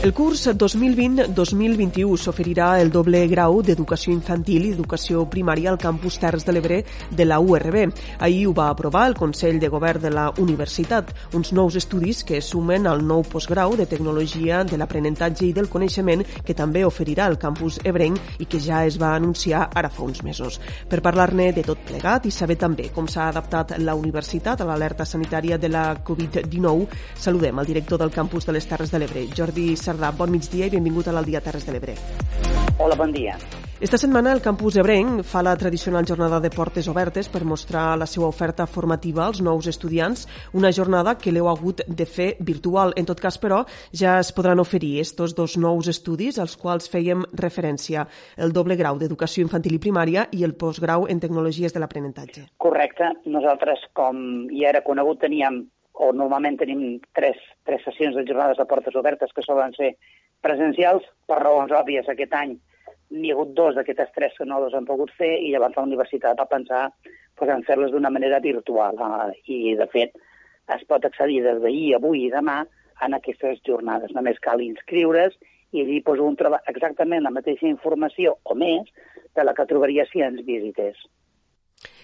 [0.00, 6.46] El curs 2020-2021 s'oferirà el doble grau d'Educació Infantil i Educació Primària al campus Terres
[6.46, 6.78] de l'Ebre
[7.12, 7.76] de la URB.
[8.24, 12.40] Ahir ho va aprovar el Consell de Govern de la Universitat, uns nous estudis que
[12.40, 17.36] sumen al nou postgrau de Tecnologia de l'Aprenentatge i del Coneixement que també oferirà el
[17.36, 20.62] campus ebrenc i que ja es va anunciar ara fa uns mesos.
[20.88, 25.04] Per parlar-ne de tot plegat i saber també com s'ha adaptat la universitat a l'alerta
[25.04, 26.88] sanitària de la Covid-19,
[27.20, 30.12] saludem al director del campus de les Terres de l'Ebre, Jordi Sardà.
[30.14, 31.96] Bon migdia i benvingut a l'Aldia Terres de l'Ebre.
[32.78, 33.34] Hola, bon dia.
[33.80, 38.06] Esta setmana el campus ebrenc fa la tradicional jornada de portes obertes per mostrar la
[38.06, 42.92] seva oferta formativa als nous estudiants, una jornada que l'heu hagut de fer virtual.
[43.00, 43.62] En tot cas, però,
[43.96, 48.04] ja es podran oferir estos dos nous estudis als quals fèiem referència,
[48.36, 52.46] el doble grau d'educació infantil i primària i el postgrau en tecnologies de l'aprenentatge.
[52.60, 53.14] Correcte.
[53.24, 55.64] Nosaltres, com ja era conegut, teníem
[56.00, 57.36] o normalment tenim tres,
[57.68, 59.94] tres sessions de jornades de portes obertes que solen ser
[60.40, 62.56] presencials, per raons òbvies aquest any
[63.10, 65.86] n'hi ha hagut dos d'aquestes tres que no les han pogut fer i llavors la
[65.88, 69.38] universitat va pensar pues, en fer-les d'una manera virtual eh?
[69.50, 70.14] i de fet
[70.76, 72.60] es pot accedir des d'ahir, avui i demà
[73.02, 74.12] en aquestes jornades.
[74.14, 75.34] Només cal inscriure's
[75.74, 78.86] i allí pues, un troba exactament la mateixa informació o més
[79.34, 80.94] de la que trobaria si ens visités.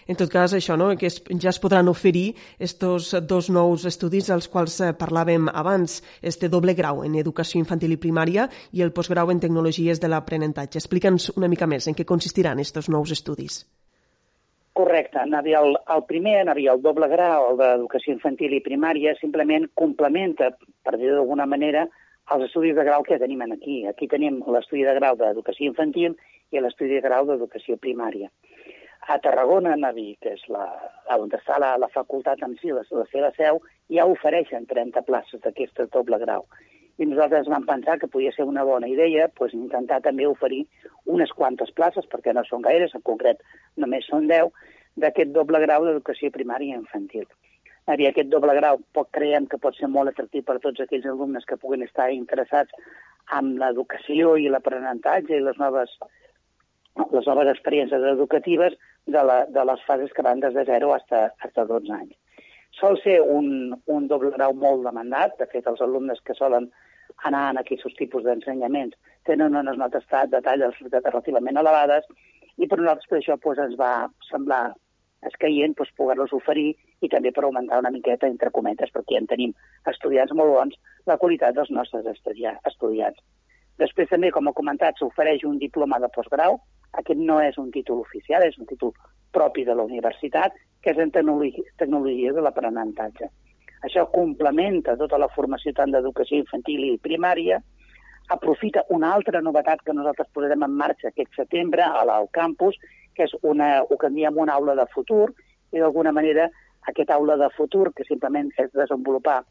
[0.07, 0.92] En tot cas, això, no?
[0.95, 5.99] que es, ja es podran oferir estos dos nous estudis als quals eh, parlàvem abans,
[6.23, 10.79] este doble grau en educació infantil i primària i el postgrau en tecnologies de l'aprenentatge.
[10.79, 13.64] Explica'ns una mica més en què consistiran estos nous estudis.
[14.79, 15.25] Correcte.
[15.35, 20.53] Havia el, el primer, havia el doble grau, el d'educació infantil i primària, simplement complementa,
[20.87, 21.88] per dir d'alguna manera,
[22.31, 23.83] els estudis de grau que tenim aquí.
[23.90, 26.14] Aquí tenim l'estudi de grau d'educació infantil
[26.55, 28.31] i l'estudi de grau d'educació primària
[29.09, 30.66] a Tarragona, a Naví, que és la,
[31.14, 33.61] on està la, la facultat en si, la, la seva seu,
[33.92, 36.47] ja ofereixen 30 places d'aquest doble grau.
[36.99, 40.64] I nosaltres vam pensar que podia ser una bona idea pues, intentar també oferir
[41.05, 43.42] unes quantes places, perquè no són gaires, en concret
[43.77, 44.51] només són 10,
[44.97, 47.27] d'aquest doble grau d'educació primària i infantil.
[47.87, 51.07] I aquest doble grau pot, creiem que pot ser molt atractiu per a tots aquells
[51.07, 52.73] alumnes que puguin estar interessats
[53.37, 55.92] en l'educació i l'aprenentatge i les noves
[57.13, 60.95] les noves experiències educatives de, la, de les fases que van des de 0
[61.43, 62.15] fins a 12 anys.
[62.81, 66.71] Sol ser un, un doble grau molt demandat, de fet els alumnes que solen
[67.25, 70.65] anar en aquests tipus d'ensenyaments tenen unes notes de tall
[71.05, 72.05] relativament elevades
[72.57, 73.93] i per nosaltres per això doncs, ens va
[74.31, 74.75] semblar
[75.29, 79.53] escaient doncs, poder-los oferir i també per augmentar una miqueta, entre cometes, perquè en tenim
[79.91, 83.21] estudiants molt bons, la qualitat dels nostres estudiants.
[83.83, 86.61] Després també, com he comentat, s'ofereix un diploma de postgrau.
[86.92, 88.92] Aquest no és un títol oficial, és un títol
[89.33, 93.31] propi de la universitat, que és en tecnologia, tecnologia de l'aprenentatge.
[93.85, 97.61] Això complementa tota la formació tant d'educació infantil i primària,
[98.29, 102.79] aprofita una altra novetat que nosaltres posarem en marxa aquest setembre al campus,
[103.14, 105.31] que és una, o que en diem una aula de futur,
[105.72, 106.49] i d'alguna manera
[106.90, 109.42] aquest aula de futur, que simplement és desenvolupar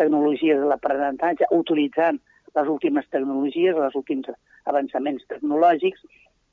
[0.00, 2.20] tecnologies de l'aprenentatge utilitzant
[2.56, 4.28] les últimes tecnologies, els últims
[4.68, 6.02] avançaments tecnològics,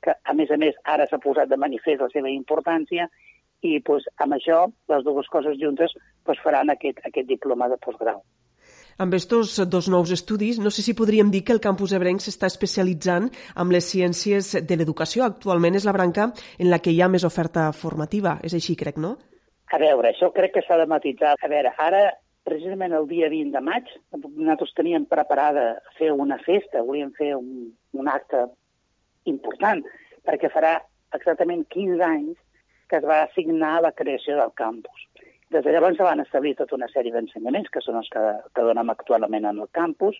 [0.02, 3.08] que a més a més ara s'ha posat de manifest la seva importància
[3.62, 8.22] i doncs, amb això les dues coses juntes doncs, faran aquest, aquest diploma de postgrau.
[9.00, 12.50] Amb estos dos nous estudis, no sé si podríem dir que el campus ebrenc s'està
[12.52, 15.24] especialitzant amb les ciències de l'educació.
[15.24, 16.26] Actualment és la branca
[16.58, 18.36] en la que hi ha més oferta formativa.
[18.44, 19.14] És així, crec, no?
[19.72, 21.32] A veure, això crec que s'ha de matitzar.
[21.40, 22.10] A veure, ara
[22.44, 27.70] precisament el dia 20 de maig, nosaltres teníem preparada fer una festa, volíem fer un,
[27.96, 28.48] un acte
[29.28, 29.82] important,
[30.24, 30.78] perquè farà
[31.16, 32.38] exactament 15 anys
[32.90, 35.06] que es va assignar la creació del campus.
[35.50, 38.22] Des de llavors se van establir tota una sèrie d'ensenyaments, que són els que,
[38.54, 40.18] que donem actualment en el campus,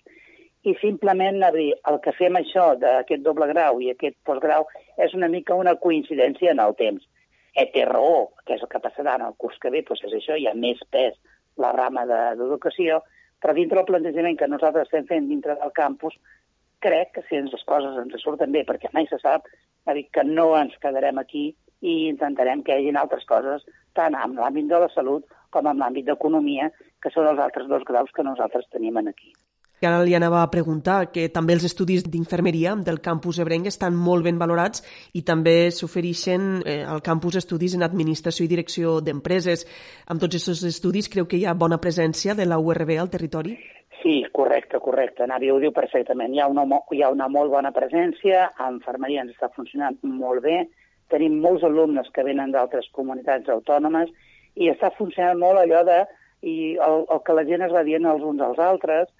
[0.63, 4.67] i simplement dir, el que fem això d'aquest doble grau i aquest postgrau
[4.99, 7.07] és una mica una coincidència en el temps.
[7.57, 10.19] E té raó, que és el que passarà en el curs que ve, doncs és
[10.19, 11.17] això, hi ha més pes
[11.59, 13.01] la rama d'educació,
[13.41, 16.19] però dintre del plantejament que nosaltres estem fent dintre del campus,
[16.85, 19.47] crec que si les coses ens surten bé, perquè mai se sap,
[19.87, 23.65] ha dit que no ens quedarem aquí i intentarem que hi hagi altres coses,
[23.97, 26.71] tant en l'àmbit de la salut com en l'àmbit d'economia,
[27.03, 29.33] que són els altres dos graus que nosaltres tenim aquí.
[29.81, 33.97] I ara li anava a preguntar que també els estudis d'infermeria del campus ebrenc estan
[33.97, 34.85] molt ben valorats
[35.17, 39.65] i també s'ofereixen eh, al campus estudis en administració i direcció d'empreses.
[40.07, 43.57] Amb tots aquests estudis creu que hi ha bona presència de la URB al territori?
[44.03, 45.27] Sí, correcte, correcte.
[45.29, 46.33] Navi ho diu perfectament.
[46.33, 50.41] Hi ha una, hi ha una molt bona presència, a infermeria ens està funcionant molt
[50.47, 50.63] bé,
[51.13, 54.13] tenim molts alumnes que venen d'altres comunitats autònomes
[54.57, 55.99] i està funcionant molt allò de
[56.47, 59.11] i el, el que la gent es va dient els uns als altres,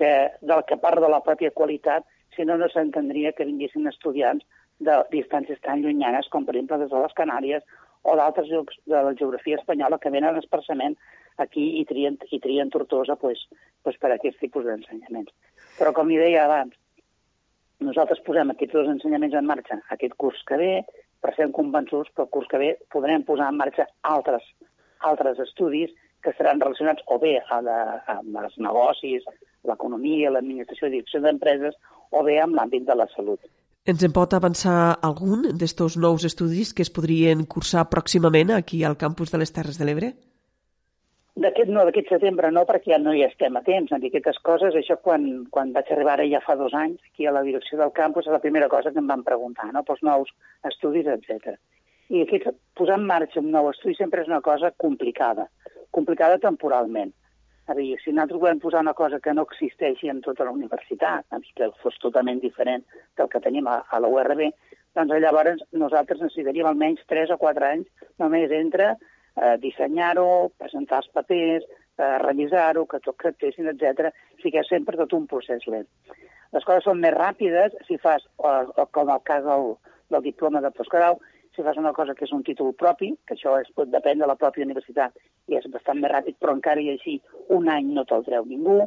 [0.00, 4.46] que, del que part de la pròpia qualitat, si no, no s'entendria que vinguessin estudiants
[4.80, 7.66] de distàncies tan llunyanes com, per exemple, des de les Canàries
[8.08, 10.96] o d'altres llocs de la geografia espanyola que venen expressament
[11.38, 13.46] aquí i trien, i trien Tortosa pues,
[13.82, 15.32] pues per aquest tipus d'ensenyaments.
[15.78, 16.74] Però, com li deia abans,
[17.80, 20.72] nosaltres posem aquests dos ensenyaments en marxa aquest curs que ve,
[21.20, 24.44] però estem convençuts que el curs que ve podrem posar en marxa altres,
[25.00, 25.92] altres estudis
[26.24, 27.78] que seran relacionats o bé a la,
[28.12, 29.24] amb els negocis,
[29.64, 31.76] l'economia, l'administració i direcció d'empreses,
[32.10, 33.40] o bé amb l'àmbit de la salut.
[33.88, 38.98] Ens en pot avançar algun d'estos nous estudis que es podrien cursar pròximament aquí al
[39.00, 40.12] campus de les Terres de l'Ebre?
[41.40, 44.74] D'aquest no, d'aquest setembre no, perquè ja no hi estem a temps en aquestes coses.
[44.76, 45.22] Això quan,
[45.54, 48.34] quan vaig arribar ara ja fa dos anys aquí a la direcció del campus és
[48.34, 49.80] la primera cosa que em van preguntar, no?
[49.86, 50.28] pels nous
[50.68, 51.54] estudis, etc.
[52.12, 55.46] I aquest, posar en marxa un nou estudi sempre és una cosa complicada,
[55.96, 57.14] complicada temporalment.
[57.70, 61.24] A dir, si nosaltres volem posar una cosa que no existeixi en tota la universitat,
[61.56, 62.84] que fos totalment diferent
[63.16, 64.50] del que tenim a, a la URB,
[64.98, 68.90] doncs llavors nosaltres necessitaríem almenys 3 o 4 anys només entre
[69.36, 71.66] eh, dissenyar-ho, presentar els papers,
[71.98, 74.10] eh, revisar-ho, que tot creptessin, etc.
[74.10, 75.88] O sigui és sempre tot un procés lent.
[76.52, 79.76] Les coses són més ràpides si fas, o, o com el cas del,
[80.10, 81.20] del diploma de postgrau,
[81.54, 84.26] si fas una cosa que és un títol propi, que això es pot depèn de
[84.26, 85.16] la pròpia universitat
[85.50, 87.18] i és bastant més ràpid, però encara i així
[87.56, 88.80] un any no te'l treu ningú,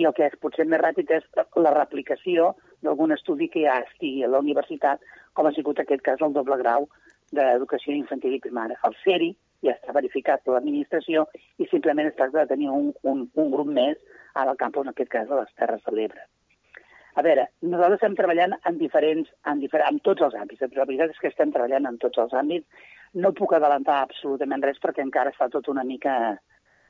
[0.00, 1.26] i el que és potser més ràpid és
[1.56, 5.02] la replicació d'algun estudi que ja estigui a la universitat,
[5.34, 6.88] com ha sigut aquest cas el doble grau
[7.36, 8.78] d'educació infantil i primària.
[8.86, 9.30] El CERI,
[9.66, 11.26] ja està verificat per l'administració
[11.58, 13.98] i simplement es tracta de tenir un, un, un grup més
[14.34, 16.22] al campus, en aquest cas, de les Terres de l'Ebre.
[17.18, 20.62] A veure, nosaltres estem treballant en diferents, en, difer en tots els àmbits.
[20.62, 22.86] La veritat és que estem treballant en tots els àmbits.
[23.24, 26.14] No puc adelantar absolutament res perquè encara està tot una mica,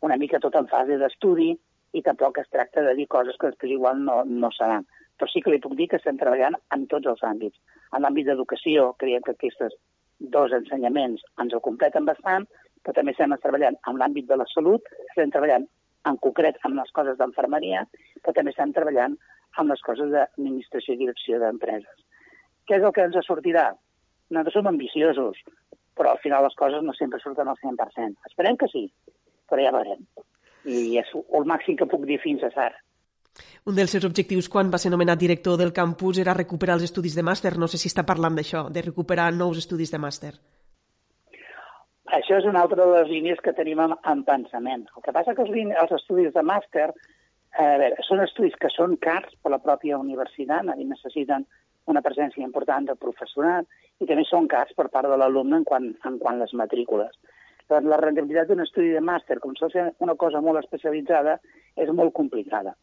[0.07, 1.55] una mica tot en fase d'estudi
[1.97, 4.85] i tampoc es tracta de dir coses que després igual no, no seran.
[5.18, 7.57] Però sí que li puc dir que estem treballant en tots els àmbits.
[7.97, 9.75] En l'àmbit d'educació, creiem que aquestes
[10.21, 12.47] dos ensenyaments ens ho completen bastant,
[12.85, 15.66] però també estem treballant en l'àmbit de la salut, estem treballant
[16.09, 17.85] en concret amb les coses d'enfermeria,
[18.22, 19.16] però també estem treballant
[19.61, 22.05] amb les coses d'administració i direcció d'empreses.
[22.66, 23.70] Què és el que ens sortirà?
[24.31, 25.41] Nosaltres som ambiciosos,
[25.99, 28.31] però al final les coses no sempre surten al 100%.
[28.31, 28.85] Esperem que sí,
[29.51, 30.07] però ja veurem.
[30.70, 32.78] I és el màxim que puc dir fins a ara.
[33.68, 37.16] Un dels seus objectius quan va ser nomenat director del campus era recuperar els estudis
[37.16, 37.57] de màster.
[37.59, 40.33] No sé si està parlant d'això, de recuperar nous estudis de màster.
[42.17, 44.87] Això és una altra de les línies que tenim en, en pensament.
[44.97, 48.97] El que passa que els, els estudis de màster a veure, són estudis que són
[49.03, 51.47] cars per la pròpia universitat i necessiten
[51.91, 53.67] una presència important de professorat
[54.01, 57.15] i també són cars per part de l'alumne en, quant, en quant les matrícules.
[57.71, 61.39] Doncs la rendibilitat d'un estudi de màster, com s'ha ser una cosa molt especialitzada,
[61.79, 62.75] és molt complicada.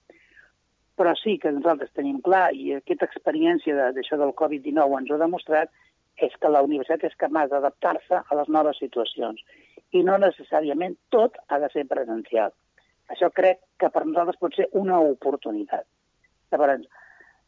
[0.97, 5.17] Però sí que nosaltres tenim clar, i aquesta experiència d'això de, del Covid-19 ens ho
[5.17, 5.73] ha demostrat,
[6.17, 9.41] és que la universitat és capaç d'adaptar-se a les noves situacions
[9.95, 12.51] i no necessàriament tot ha de ser presencial.
[13.13, 15.85] Això crec que per nosaltres pot ser una oportunitat.
[16.51, 16.83] Llavors,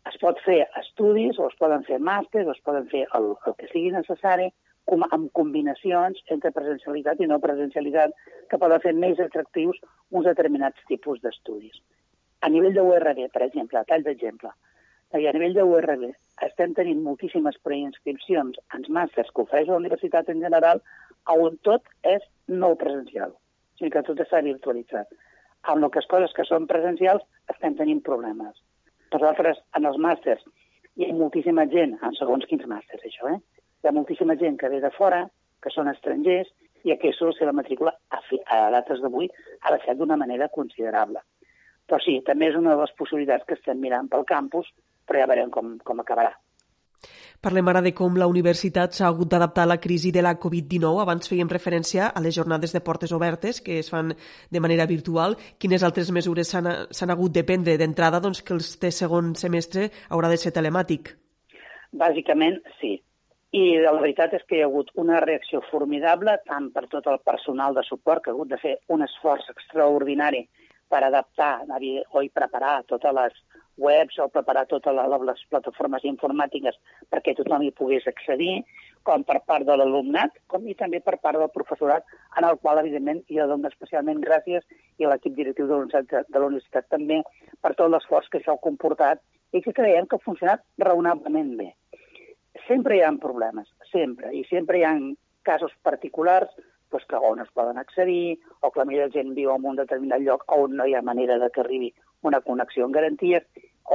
[0.10, 3.56] es pot fer estudis, o es poden fer màsters, o es poden fer el, el
[3.60, 4.48] que sigui necessari,
[4.90, 8.16] com, amb combinacions entre presencialitat i no presencialitat,
[8.50, 11.82] que poden fer més atractius uns determinats tipus d'estudis.
[12.42, 14.54] A nivell de URB, per exemple, a tall d'exemple,
[15.18, 16.04] i a nivell de URB
[16.46, 20.82] estem tenint moltíssimes preinscripcions en màsters que ofereix la universitat en general
[21.34, 25.10] on tot és no presencial, o sigui que tot està virtualitzat.
[25.70, 28.56] Amb les coses que són presencials estem tenint problemes.
[29.10, 30.46] Per altres, en els màsters
[30.96, 33.40] hi ha moltíssima gent, en segons quins màsters, això, eh?
[33.82, 35.26] Hi ha moltíssima gent que ve de fora,
[35.64, 36.50] que són estrangers,
[36.86, 38.22] i aquesta la matrícula a,
[38.56, 39.28] a dates d'avui
[39.62, 41.20] ha baixat d'una manera considerable.
[41.90, 44.70] Però sí, també és una de les possibilitats que estem mirant pel campus
[45.10, 46.36] però ja veurem com, com acabarà.
[47.40, 51.00] Parlem ara de com la universitat s'ha hagut d'adaptar a la crisi de la Covid-19.
[51.00, 54.12] Abans fèiem referència a les jornades de portes obertes que es fan
[54.52, 55.38] de manera virtual.
[55.58, 60.40] Quines altres mesures s'han hagut de prendre d'entrada doncs, que el segon semestre haurà de
[60.42, 61.14] ser telemàtic?
[61.96, 62.98] Bàsicament, sí.
[63.56, 67.24] I la veritat és que hi ha hagut una reacció formidable tant per tot el
[67.24, 70.44] personal de suport que ha hagut de fer un esforç extraordinari
[70.92, 73.40] per adaptar o i preparar totes les
[73.80, 76.78] webs o preparar totes les plataformes informàtiques
[77.10, 78.64] perquè tothom hi pogués accedir,
[79.08, 82.06] com per part de l'alumnat, com i també per part del professorat,
[82.38, 84.66] en el qual, evidentment, jo dono especialment gràcies
[85.00, 85.78] i a l'equip directiu de
[86.40, 87.22] la universitat també
[87.62, 89.24] per tot l'esforç que això ha comportat
[89.56, 91.72] i que creiem que ha funcionat raonablement bé.
[92.68, 94.94] Sempre hi ha problemes, sempre, i sempre hi ha
[95.48, 96.52] casos particulars
[96.90, 100.22] pues, que on es poden accedir, o que la de gent viu en un determinat
[100.22, 103.44] lloc on no hi ha manera de que arribi una connexió en garanties,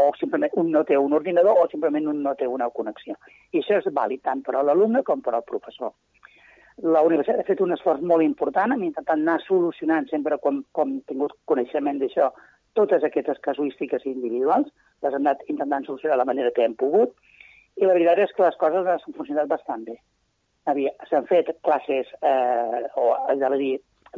[0.01, 3.14] o simplement un no té un ordinador o simplement un no té una connexió.
[3.53, 5.95] I això és vàlid tant per a l'alumne com per al professor.
[6.82, 10.99] La universitat ha fet un esforç molt important en intentar anar solucionant sempre com, com
[11.07, 12.32] tingut coneixement d'això
[12.74, 14.66] totes aquestes casuístiques individuals,
[15.03, 17.14] les hem anat intentant solucionar de la manera que hem pogut,
[17.78, 19.97] i la veritat és que les coses han funcionat bastant bé.
[21.11, 23.76] S'han fet classes, eh, o ja dir,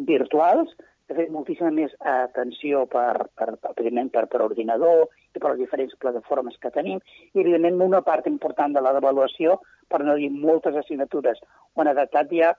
[0.08, 0.72] virtuals,
[1.06, 5.06] s'ha fet moltíssima més atenció per, per, evidentment, per, per ordinador
[5.42, 7.00] per les diferents plataformes que tenim,
[7.34, 11.42] i evidentment una part important de l'avaluació, per no dir moltes assignatures
[11.74, 12.54] o han adaptat ja,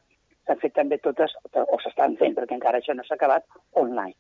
[0.48, 3.46] s'han fet també totes, o s'estan fent, perquè encara això no s'ha acabat,
[3.82, 4.16] online.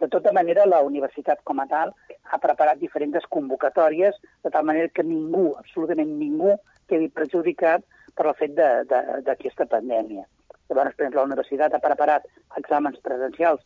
[0.00, 1.90] De tota manera, la universitat com a tal
[2.32, 6.54] ha preparat diferents convocatòries de tal manera que ningú, absolutament ningú,
[6.88, 7.84] quedi perjudicat
[8.16, 10.24] per el fet d'aquesta pandèmia.
[10.70, 13.60] Llavors, per exemple, la universitat ha preparat exàmens presencials,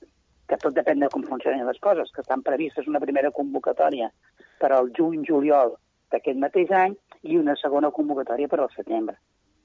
[0.49, 4.11] que tot depèn de com funcionen les coses, que estan previstes una primera convocatòria
[4.61, 5.75] per al juny-juliol
[6.13, 9.17] d'aquest mateix any i una segona convocatòria per al setembre.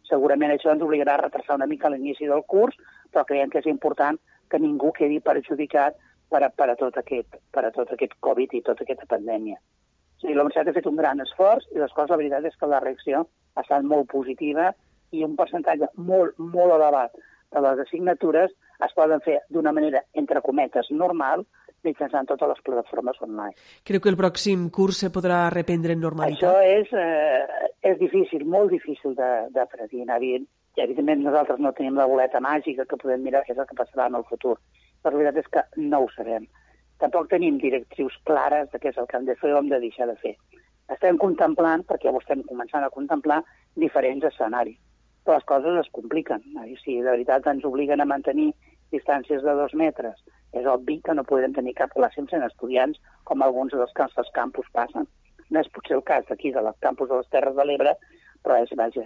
[0.09, 2.77] Segurament això ens obligarà a retrasar una mica l'inici del curs,
[3.11, 4.17] però creiem que és important
[4.49, 5.97] que ningú quedi perjudicat
[6.29, 9.59] per a, per a, tot, aquest, per a tot aquest Covid i tota aquesta pandèmia.
[9.59, 12.57] O sigui, la universitat ha fet un gran esforç i les coses, la veritat és
[12.59, 13.25] que la reacció
[13.55, 14.71] ha estat molt positiva
[15.15, 17.15] i un percentatge molt, molt elevat
[17.53, 18.51] de les assignatures
[18.85, 21.45] es poden fer d'una manera, entre cometes, normal,
[21.88, 23.55] mitjançant totes les plataformes online.
[23.88, 26.43] Creu que el pròxim curs se podrà reprendre en normalitat?
[26.43, 30.05] Això és, eh, és difícil, molt difícil de, de predir.
[30.05, 30.39] I,
[30.84, 34.07] evidentment, nosaltres no tenim la boleta màgica que podem mirar què és el que passarà
[34.07, 34.57] en el futur.
[35.03, 36.47] La veritat és que no ho sabem.
[36.99, 39.80] Tampoc tenim directrius clares de què és el que hem de fer o hem de
[39.80, 40.36] deixar de fer.
[40.89, 43.43] Estem contemplant, perquè ho estem començant a contemplar,
[43.77, 44.80] diferents escenaris
[45.30, 46.41] però les coses es compliquen.
[46.65, 48.49] I si de veritat ens obliguen a mantenir
[48.93, 50.17] distàncies de dos metres,
[50.53, 54.69] és obvi que no podem tenir cap classe sense estudiants com alguns dels nostres campus
[54.73, 55.07] passen.
[55.49, 57.95] No és potser el cas d'aquí, de les campus de les Terres de l'Ebre,
[58.45, 59.05] però és, vaja,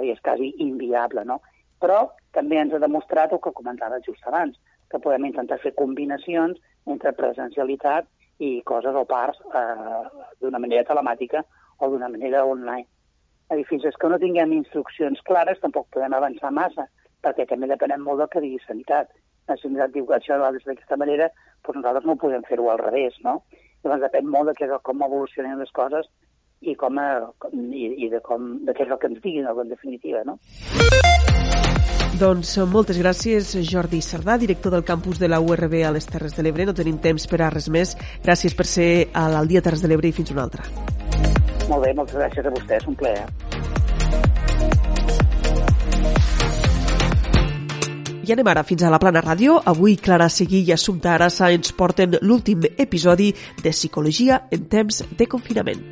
[0.00, 1.40] és quasi inviable, no?
[1.80, 4.58] Però també ens ha demostrat el que comentava just abans,
[4.90, 8.08] que podem intentar fer combinacions entre presencialitat
[8.42, 10.02] i coses o parts eh,
[10.40, 11.44] d'una manera telemàtica
[11.78, 12.88] o d'una manera online.
[13.52, 16.86] Dir, fins que no tinguem instruccions clares tampoc podem avançar massa,
[17.24, 19.12] perquè també depenem molt del que digui sanitat.
[19.50, 21.28] La sanitat diu que això va d'aquesta manera,
[21.66, 23.40] doncs nosaltres no podem fer-ho al revés, no?
[23.82, 26.06] Llavors depèn molt de, què, com evolucionen les coses
[26.60, 26.98] i, com,
[27.50, 30.38] i, i de, com, de què és el que ens diguin, en definitiva, no?
[32.22, 36.44] Doncs moltes gràcies, Jordi Sardà, director del campus de la URB a les Terres de
[36.46, 36.68] l'Ebre.
[36.68, 37.96] No tenim temps per a res més.
[38.22, 40.68] Gràcies per ser al Dia Terres de l'Ebre i fins una altra.
[41.66, 43.26] Molt bé, moltes gràcies a vostès, un plaer.
[48.22, 49.56] I anem ara fins a la Plana Ràdio.
[49.66, 53.32] Avui Clara Seguí i Assumpta Arassa ens porten l'últim episodi
[53.64, 55.82] de Psicologia en temps de confinament.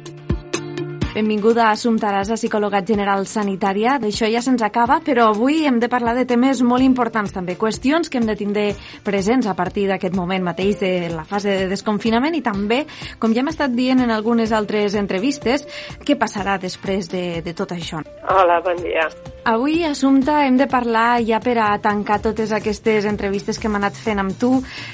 [1.10, 3.96] Benvinguda a Assumpta Arasa, psicòloga general sanitària.
[3.98, 8.06] D'això ja se'ns acaba, però avui hem de parlar de temes molt importants també, qüestions
[8.06, 8.68] que hem de tindre
[9.02, 12.84] presents a partir d'aquest moment mateix de la fase de desconfinament i també,
[13.18, 15.66] com ja hem estat dient en algunes altres entrevistes,
[16.06, 18.06] què passarà després de, de tot això.
[18.30, 19.10] Hola, bon dia.
[19.42, 23.96] Avui, Assumpta, hem de parlar ja per a tancar totes aquestes entrevistes que hem anat
[23.96, 24.50] fent amb tu,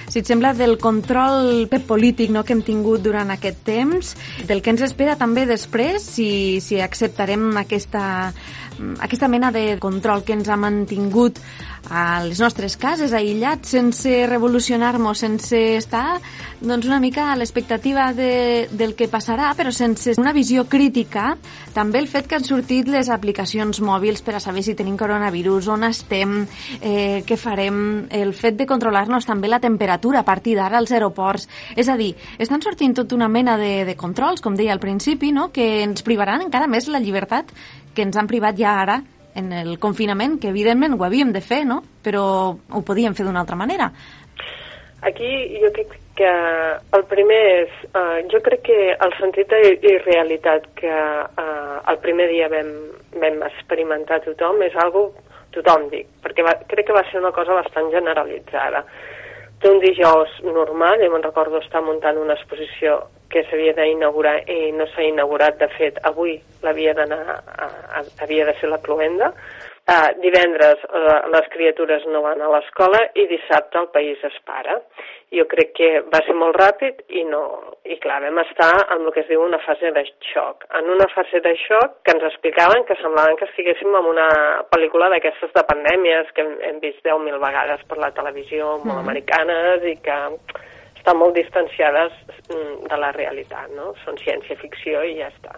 [0.07, 4.15] si et sembla, del control polític no, que hem tingut durant aquest temps,
[4.47, 6.29] del que ens espera també després si,
[6.63, 8.05] si acceptarem aquesta,
[9.01, 11.41] aquesta mena de control que ens ha mantingut
[11.91, 16.19] a les nostres cases, aïllats, sense revolucionar-nos, sense estar
[16.61, 21.37] doncs, una mica a l'expectativa de, del que passarà, però sense una visió crítica.
[21.77, 25.71] També el fet que han sortit les aplicacions mòbils per a saber si tenim coronavirus,
[25.77, 26.37] on estem,
[26.81, 31.49] eh, què farem, el fet de controlar-nos també la temperatura a partir d'ara als aeroports.
[31.77, 35.33] És a dir, estan sortint tota una mena de, de controls, com deia al principi,
[35.33, 35.51] no?
[35.53, 37.53] que ens privaran encara més la llibertat
[37.97, 39.01] que ens han privat ja ara
[39.37, 41.83] en el confinament, que evidentment ho havíem de fer, no?
[42.05, 42.25] però
[42.57, 43.91] ho podíem fer d'una altra manera.
[45.07, 45.29] Aquí
[45.61, 46.31] jo crec que
[46.97, 52.49] el primer és, uh, jo crec que el sentit d'irrealitat que uh, el primer dia
[52.49, 52.73] vam,
[53.21, 55.11] vam experimentar tothom és algo
[55.53, 58.85] tothom dic, perquè va, crec que va ser una cosa bastant generalitzada.
[59.61, 62.99] té un dijous normal, jo me'n recordo estar muntant una exposició
[63.31, 67.41] que s'havia d'inaugurar i no s'ha inaugurat, de fet, avui l'havia d'anar,
[68.23, 69.33] havia de ser la cloenda,
[69.87, 74.81] Uh, divendres uh, les criatures no van a l'escola i dissabte el país es para.
[75.31, 77.43] Jo crec que va ser molt ràpid i no...
[77.87, 80.03] I clar, vam estar en el que es diu una fase de
[80.33, 80.67] xoc.
[80.75, 84.27] En una fase de xoc que ens explicaven que semblaven que estiguéssim en una
[84.75, 89.05] pel·lícula d'aquestes de pandèmies que hem, hem vist 10.000 vegades per la televisió, molt mm.
[89.07, 90.19] americanes i que
[91.07, 92.15] estan molt distanciades
[92.51, 93.93] mm, de la realitat, no?
[94.03, 95.55] Són ciència-ficció i ja està.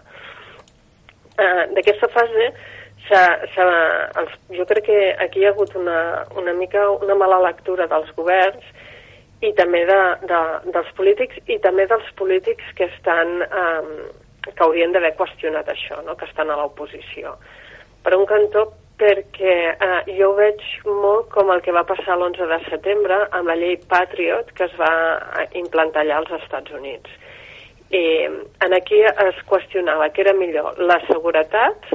[1.39, 2.51] Uh, D'aquesta fase
[2.99, 3.65] S ha, s ha,
[4.21, 8.11] els, jo crec que aquí hi ha hagut una, una mica una mala lectura dels
[8.13, 8.61] governs
[9.41, 9.97] i també de,
[10.29, 10.41] de,
[10.75, 14.11] dels polítics i també dels polítics que estan eh,
[14.45, 16.13] que haurien d'haver qüestionat això, no?
[16.19, 17.33] que estan a l'oposició.
[18.03, 18.67] Per un cantó,
[18.99, 23.47] perquè eh, jo ho veig molt com el que va passar l'11 de setembre amb
[23.47, 24.91] la llei Patriot que es va
[25.39, 27.09] eh, implantar allà als Estats Units.
[27.95, 28.03] I
[28.65, 31.87] en aquí es qüestionava que era millor la seguretat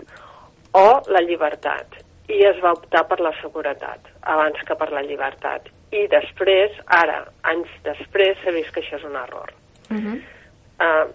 [0.74, 2.00] o la llibertat.
[2.32, 5.68] I es va optar per la seguretat, abans que per la llibertat.
[5.94, 7.20] I després, ara,
[7.52, 9.52] anys després, s'ha vist que això és un error.
[9.90, 10.16] Uh -huh.
[10.80, 11.06] uh,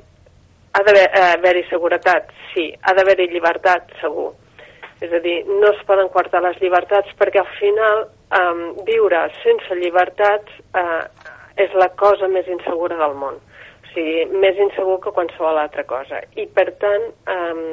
[0.71, 2.29] ha d'haver-hi uh, seguretat?
[2.53, 2.71] Sí.
[2.81, 3.91] Ha d'haver-hi llibertat?
[4.01, 4.31] Segur.
[5.05, 9.77] És a dir, no es poden quartar les llibertats perquè al final um, viure sense
[9.79, 11.05] llibertats uh,
[11.55, 13.39] és la cosa més insegura del món.
[13.39, 16.19] O sigui, més insegur que qualsevol altra cosa.
[16.35, 17.63] I, per tant, um,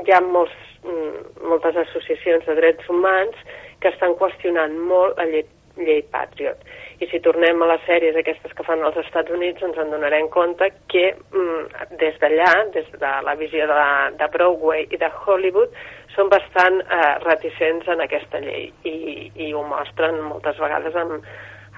[0.00, 0.56] hi ha molts
[0.88, 3.34] Mm, moltes associacions de drets humans
[3.82, 5.42] que estan qüestionant molt la llei,
[5.76, 6.60] llei Patriot.
[6.98, 10.26] I si tornem a les sèries aquestes que fan als Estats Units, ens en donarem
[10.34, 13.84] compte que mm, des d'allà, des de la visió de,
[14.18, 15.76] de Broadway i de Hollywood,
[16.16, 21.22] són bastant eh, reticents en aquesta llei i, i ho mostren moltes vegades amb,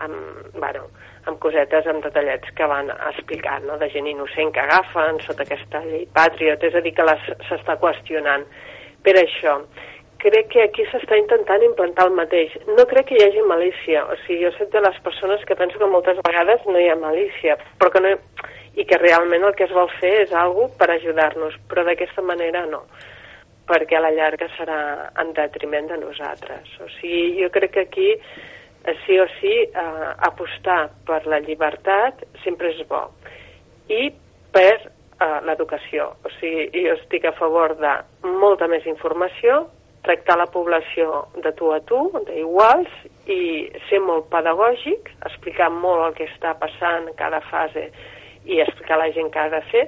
[0.00, 0.16] amb,
[0.56, 0.88] bueno,
[1.28, 3.76] amb cosetes, amb detallets que van explicant, no?
[3.80, 7.06] de gent innocent que agafen sota aquesta llei Patriot, és a dir, que
[7.48, 8.46] s'està qüestionant.
[9.04, 9.58] Per això,
[10.20, 12.54] crec que aquí s'està intentant implantar el mateix.
[12.76, 15.78] No crec que hi hagi malícia, o sigui, jo soc de les persones que penso
[15.80, 18.16] que moltes vegades no hi ha malícia, però que no,
[18.76, 22.66] i que realment el que es vol fer és algo per ajudar-nos, però d'aquesta manera
[22.70, 22.84] no
[23.70, 24.78] perquè a la llarga serà
[25.22, 26.70] en detriment de nosaltres.
[26.82, 32.24] O sigui, jo crec que aquí, eh, sí o sí, eh, apostar per la llibertat
[32.44, 33.04] sempre és bo.
[33.88, 34.10] I
[34.54, 36.10] per eh, l'educació.
[36.24, 37.94] O sigui, jo estic a favor de
[38.26, 39.68] molta més informació,
[40.06, 42.88] tractar la població de tu a tu, d'iguals,
[43.30, 47.90] i ser molt pedagògic, explicar molt el que està passant en cada fase
[48.48, 49.86] i explicar a la gent què ha de fer,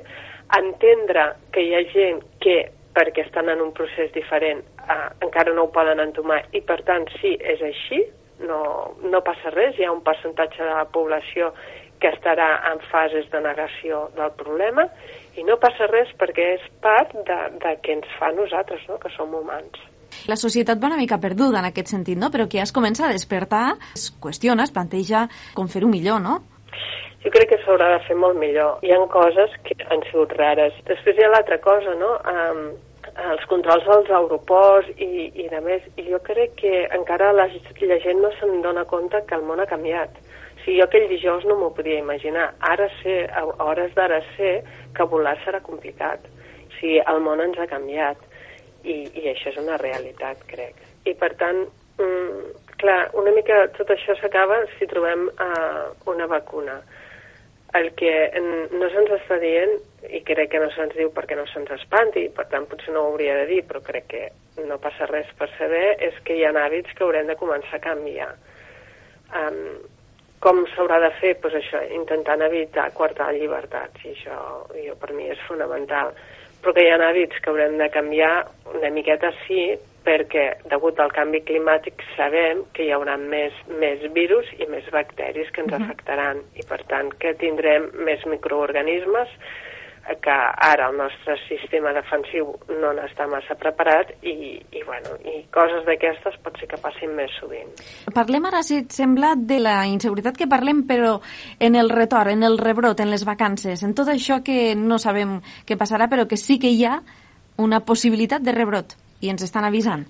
[0.58, 2.58] entendre que hi ha gent que,
[2.96, 7.08] perquè estan en un procés diferent, eh, encara no ho poden entomar i, per tant,
[7.20, 8.02] sí, és així,
[8.44, 8.60] no,
[9.08, 11.52] no passa res, hi ha un percentatge de la població
[12.02, 14.88] que estarà en fases de negació del problema
[15.38, 18.98] i no passa res perquè és part de, de què ens fa nosaltres, no?
[19.00, 19.78] que som humans.
[20.30, 22.30] La societat va una mica perduda en aquest sentit, no?
[22.30, 26.40] però que ja es comença a despertar, es qüestiona, es planteja com fer-ho millor, no?
[27.22, 28.80] Jo crec que s'haurà de fer molt millor.
[28.82, 30.74] Hi ha coses que han sigut rares.
[30.88, 32.16] Després hi ha l'altra cosa, no?
[32.32, 32.64] Um,
[33.32, 35.86] els controls als aeroports i, i de més.
[36.02, 39.62] I jo crec que encara la, la gent no se'n dona compte que el món
[39.62, 40.18] ha canviat
[40.64, 42.52] si jo aquell dijous no m'ho podia imaginar.
[42.60, 44.52] Ara sé, a hores d'ara sé
[44.96, 46.26] que volar serà complicat.
[46.26, 48.20] O sigui, el món ens ha canviat
[48.84, 50.78] i, i això és una realitat, crec.
[51.08, 51.64] I per tant,
[51.98, 52.50] mm,
[52.82, 56.80] clar, una mica tot això s'acaba si trobem uh, una vacuna.
[57.78, 58.12] El que
[58.74, 59.78] no se'ns està dient,
[60.10, 63.12] i crec que no se'ns diu perquè no se'ns espanti, per tant potser no ho
[63.12, 64.26] hauria de dir, però crec que
[64.68, 67.84] no passa res per saber, és que hi ha hàbits que haurem de començar a
[67.86, 68.28] canviar.
[69.32, 69.80] Um,
[70.42, 71.36] com s'haurà de fer?
[71.40, 74.38] Pues això, intentant evitar quartar llibertats, i això
[74.74, 76.12] jo, per mi és fonamental.
[76.62, 78.34] Però que hi ha hàbits que haurem de canviar
[78.70, 79.72] una miqueta sí,
[80.06, 85.50] perquè degut al canvi climàtic sabem que hi haurà més, més virus i més bacteris
[85.54, 86.42] que ens afectaran.
[86.58, 89.30] I per tant que tindrem més microorganismes
[90.20, 92.48] que ara el nostre sistema defensiu
[92.80, 97.30] no n'està massa preparat i, i, bueno, i coses d'aquestes pot ser que passin més
[97.38, 97.70] sovint.
[98.14, 101.16] Parlem ara, si et sembla, de la inseguretat que parlem, però
[101.60, 105.38] en el retorn, en el rebrot, en les vacances, en tot això que no sabem
[105.68, 106.98] què passarà, però que sí que hi ha
[107.62, 110.08] una possibilitat de rebrot i ens estan avisant.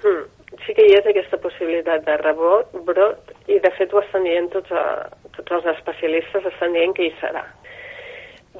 [0.00, 0.24] Hmm.
[0.64, 4.48] Sí que hi és aquesta possibilitat de rebrot, brot, i de fet ho estan dient
[4.50, 5.06] tots, a,
[5.36, 7.44] tots els especialistes, estan dient que hi serà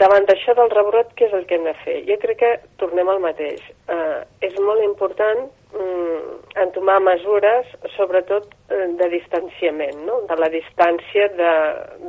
[0.01, 1.97] davant d'això del rebrot, què és el que hem de fer?
[2.09, 3.63] Jo crec que tornem al mateix.
[3.93, 5.45] Eh, és molt important
[5.77, 6.35] mm,
[6.65, 10.21] entomar mesures, sobretot eh, de distanciament, no?
[10.31, 11.55] de la distància de,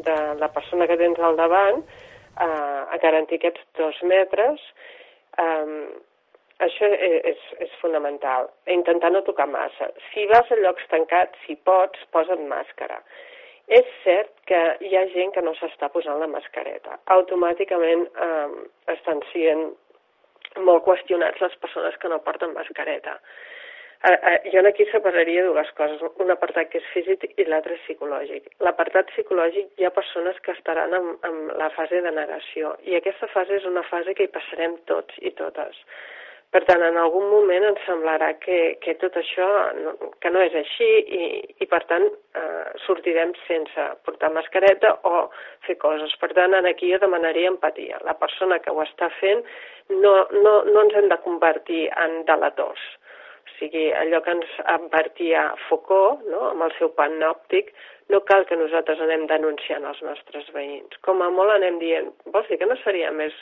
[0.07, 4.61] de la persona que tens al davant eh, a garantir aquests dos metres.
[5.39, 5.87] Eh,
[6.65, 8.47] això és, és fonamental.
[8.73, 9.91] Intentar no tocar massa.
[10.09, 12.97] Si vas a llocs tancats, si pots, posa't màscara.
[13.67, 16.95] És cert que hi ha gent que no s'està posant la mascareta.
[17.17, 18.47] Automàticament eh,
[18.93, 19.65] estan sent
[20.63, 23.17] molt qüestionats les persones que no porten mascareta.
[24.07, 28.51] Eh, eh, jo aquí separaria dues coses, un apartat que és físic i l'altre psicològic.
[28.63, 33.27] L'apartat psicològic hi ha persones que estaran en, en la fase de negació i aquesta
[33.33, 35.81] fase és una fase que hi passarem tots i totes.
[36.55, 39.47] Per tant, en algun moment ens semblarà que, que tot això
[39.81, 39.91] no,
[40.23, 40.87] que no és així
[41.17, 41.25] i,
[41.59, 42.05] i per tant,
[42.39, 45.25] eh, sortirem sense portar mascareta o
[45.67, 46.15] fer coses.
[46.21, 47.99] Per tant, aquí jo demanaria empatia.
[48.07, 49.43] La persona que ho està fent
[49.89, 52.85] no, no, no ens hem de convertir en delators.
[53.57, 57.71] Sigui, allò que ens advertia Foucault, no?, amb el seu panòptic,
[58.13, 60.99] no cal que nosaltres anem denunciant els nostres veïns.
[61.07, 63.33] Com a molt anem dient, vols dir que no seria més,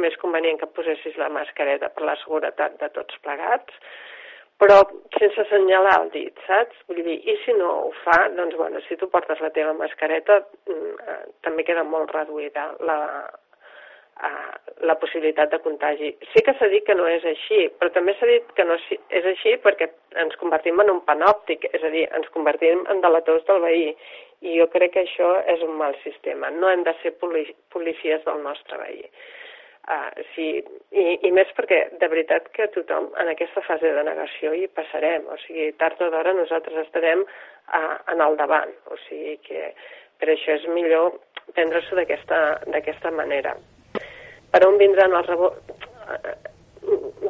[0.00, 3.76] més convenient que posessis la mascareta per la seguretat de tots plegats?
[4.60, 4.82] però
[5.16, 6.76] sense assenyalar el dit, saps?
[6.90, 10.42] Vull dir, i si no ho fa, doncs, bueno, si tu portes la teva mascareta,
[10.68, 12.98] mm, eh, també queda molt reduïda la,
[14.80, 16.10] la possibilitat de contagi.
[16.32, 19.26] Sí que s'ha dit que no és així, però també s'ha dit que no és
[19.32, 19.90] així perquè
[20.22, 23.90] ens convertim en un panòptic, és a dir, ens convertim en delators del veí.
[24.40, 26.48] I jo crec que això és un mal sistema.
[26.50, 29.04] No hem de ser policies del nostre veí.
[29.90, 30.46] Uh, sí,
[30.92, 35.26] i, I més perquè, de veritat, que tothom en aquesta fase de negació hi passarem.
[35.28, 38.72] O sigui, tard o d'hora nosaltres estarem uh, en el davant.
[38.88, 39.74] O sigui que
[40.20, 41.18] per això és millor
[41.52, 43.56] prendre-s'ho d'aquesta manera
[44.50, 45.78] per on vindran els rebots?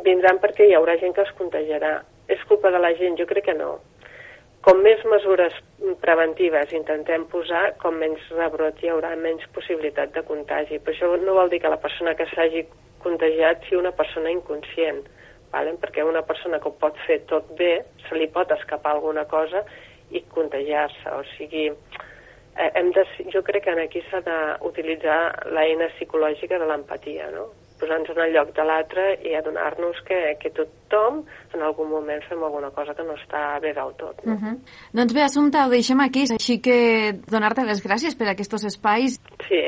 [0.05, 2.01] Vindran perquè hi haurà gent que es contagiarà.
[2.31, 3.18] És culpa de la gent?
[3.18, 3.79] Jo crec que no.
[4.64, 5.55] Com més mesures
[6.03, 10.79] preventives intentem posar, com menys rebrot hi haurà menys possibilitat de contagi.
[10.79, 12.66] Però això no vol dir que la persona que s'hagi
[13.05, 15.01] contagiat sigui una persona inconscient,
[15.53, 15.73] vale?
[15.81, 17.73] perquè una persona que ho pot fer tot bé,
[18.07, 19.64] se li pot escapar alguna cosa
[20.11, 21.09] i contagiar-se.
[21.16, 22.10] O sigui, eh,
[22.75, 27.49] hem de, jo crec que aquí s'ha d'utilitzar l'eina psicològica de l'empatia, no?
[27.81, 31.23] posar-nos en el lloc de l'altre i adonar-nos que, que tothom
[31.55, 34.21] en algun moment fem alguna cosa que no està bé del tot.
[34.25, 34.35] No?
[34.35, 34.57] Uh -huh.
[34.93, 39.19] Doncs bé, Assumpta, ho deixem aquí, així que donar-te les gràcies per aquests espais.
[39.49, 39.63] Sí,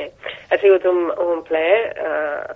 [0.51, 2.55] ha sigut un, un plaer eh,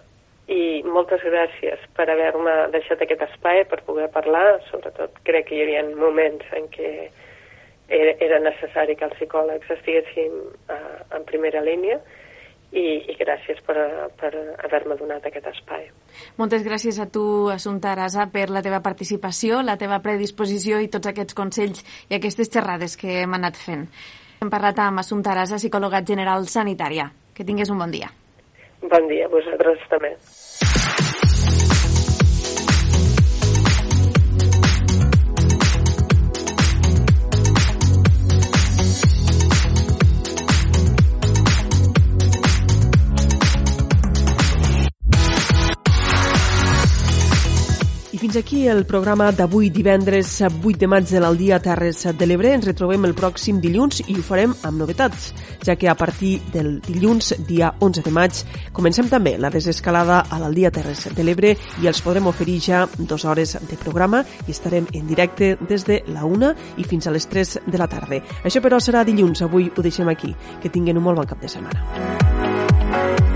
[0.49, 5.63] i moltes gràcies per haver-me deixat aquest espai per poder parlar, sobretot crec que hi
[5.63, 7.11] havia moments en què
[7.89, 10.39] era, era necessari que els psicòlegs estiguessin
[10.73, 12.01] uh, en primera línia
[12.73, 13.77] i, i gràcies per,
[14.19, 14.33] per
[14.67, 15.87] haver-me donat aquest espai.
[16.41, 21.13] Moltes gràcies a tu, Assumpta Arasa, per la teva participació, la teva predisposició i tots
[21.13, 23.87] aquests consells i aquestes xerrades que hem anat fent.
[24.43, 27.09] Hem parlat amb Assumpta Arasa, psicòloga general sanitària.
[27.37, 28.11] Que tingués un bon dia.
[28.83, 30.15] Bon dia, vosaltres també.
[48.27, 52.51] Fins aquí el programa d'avui divendres 8 de maig de l'Aldia Terres de l'Ebre.
[52.57, 55.29] Ens retrobem el pròxim dilluns i ho farem amb novetats,
[55.63, 58.41] ja que a partir del dilluns, dia 11 de maig,
[58.75, 63.29] comencem també la desescalada a l'Aldia Terres de l'Ebre i els podrem oferir ja dues
[63.31, 66.53] hores de programa i estarem en directe des de la 1
[66.83, 68.25] i fins a les 3 de la tarda.
[68.43, 70.35] Això però serà dilluns, avui ho deixem aquí.
[70.59, 73.36] Que tinguin un molt bon cap de setmana.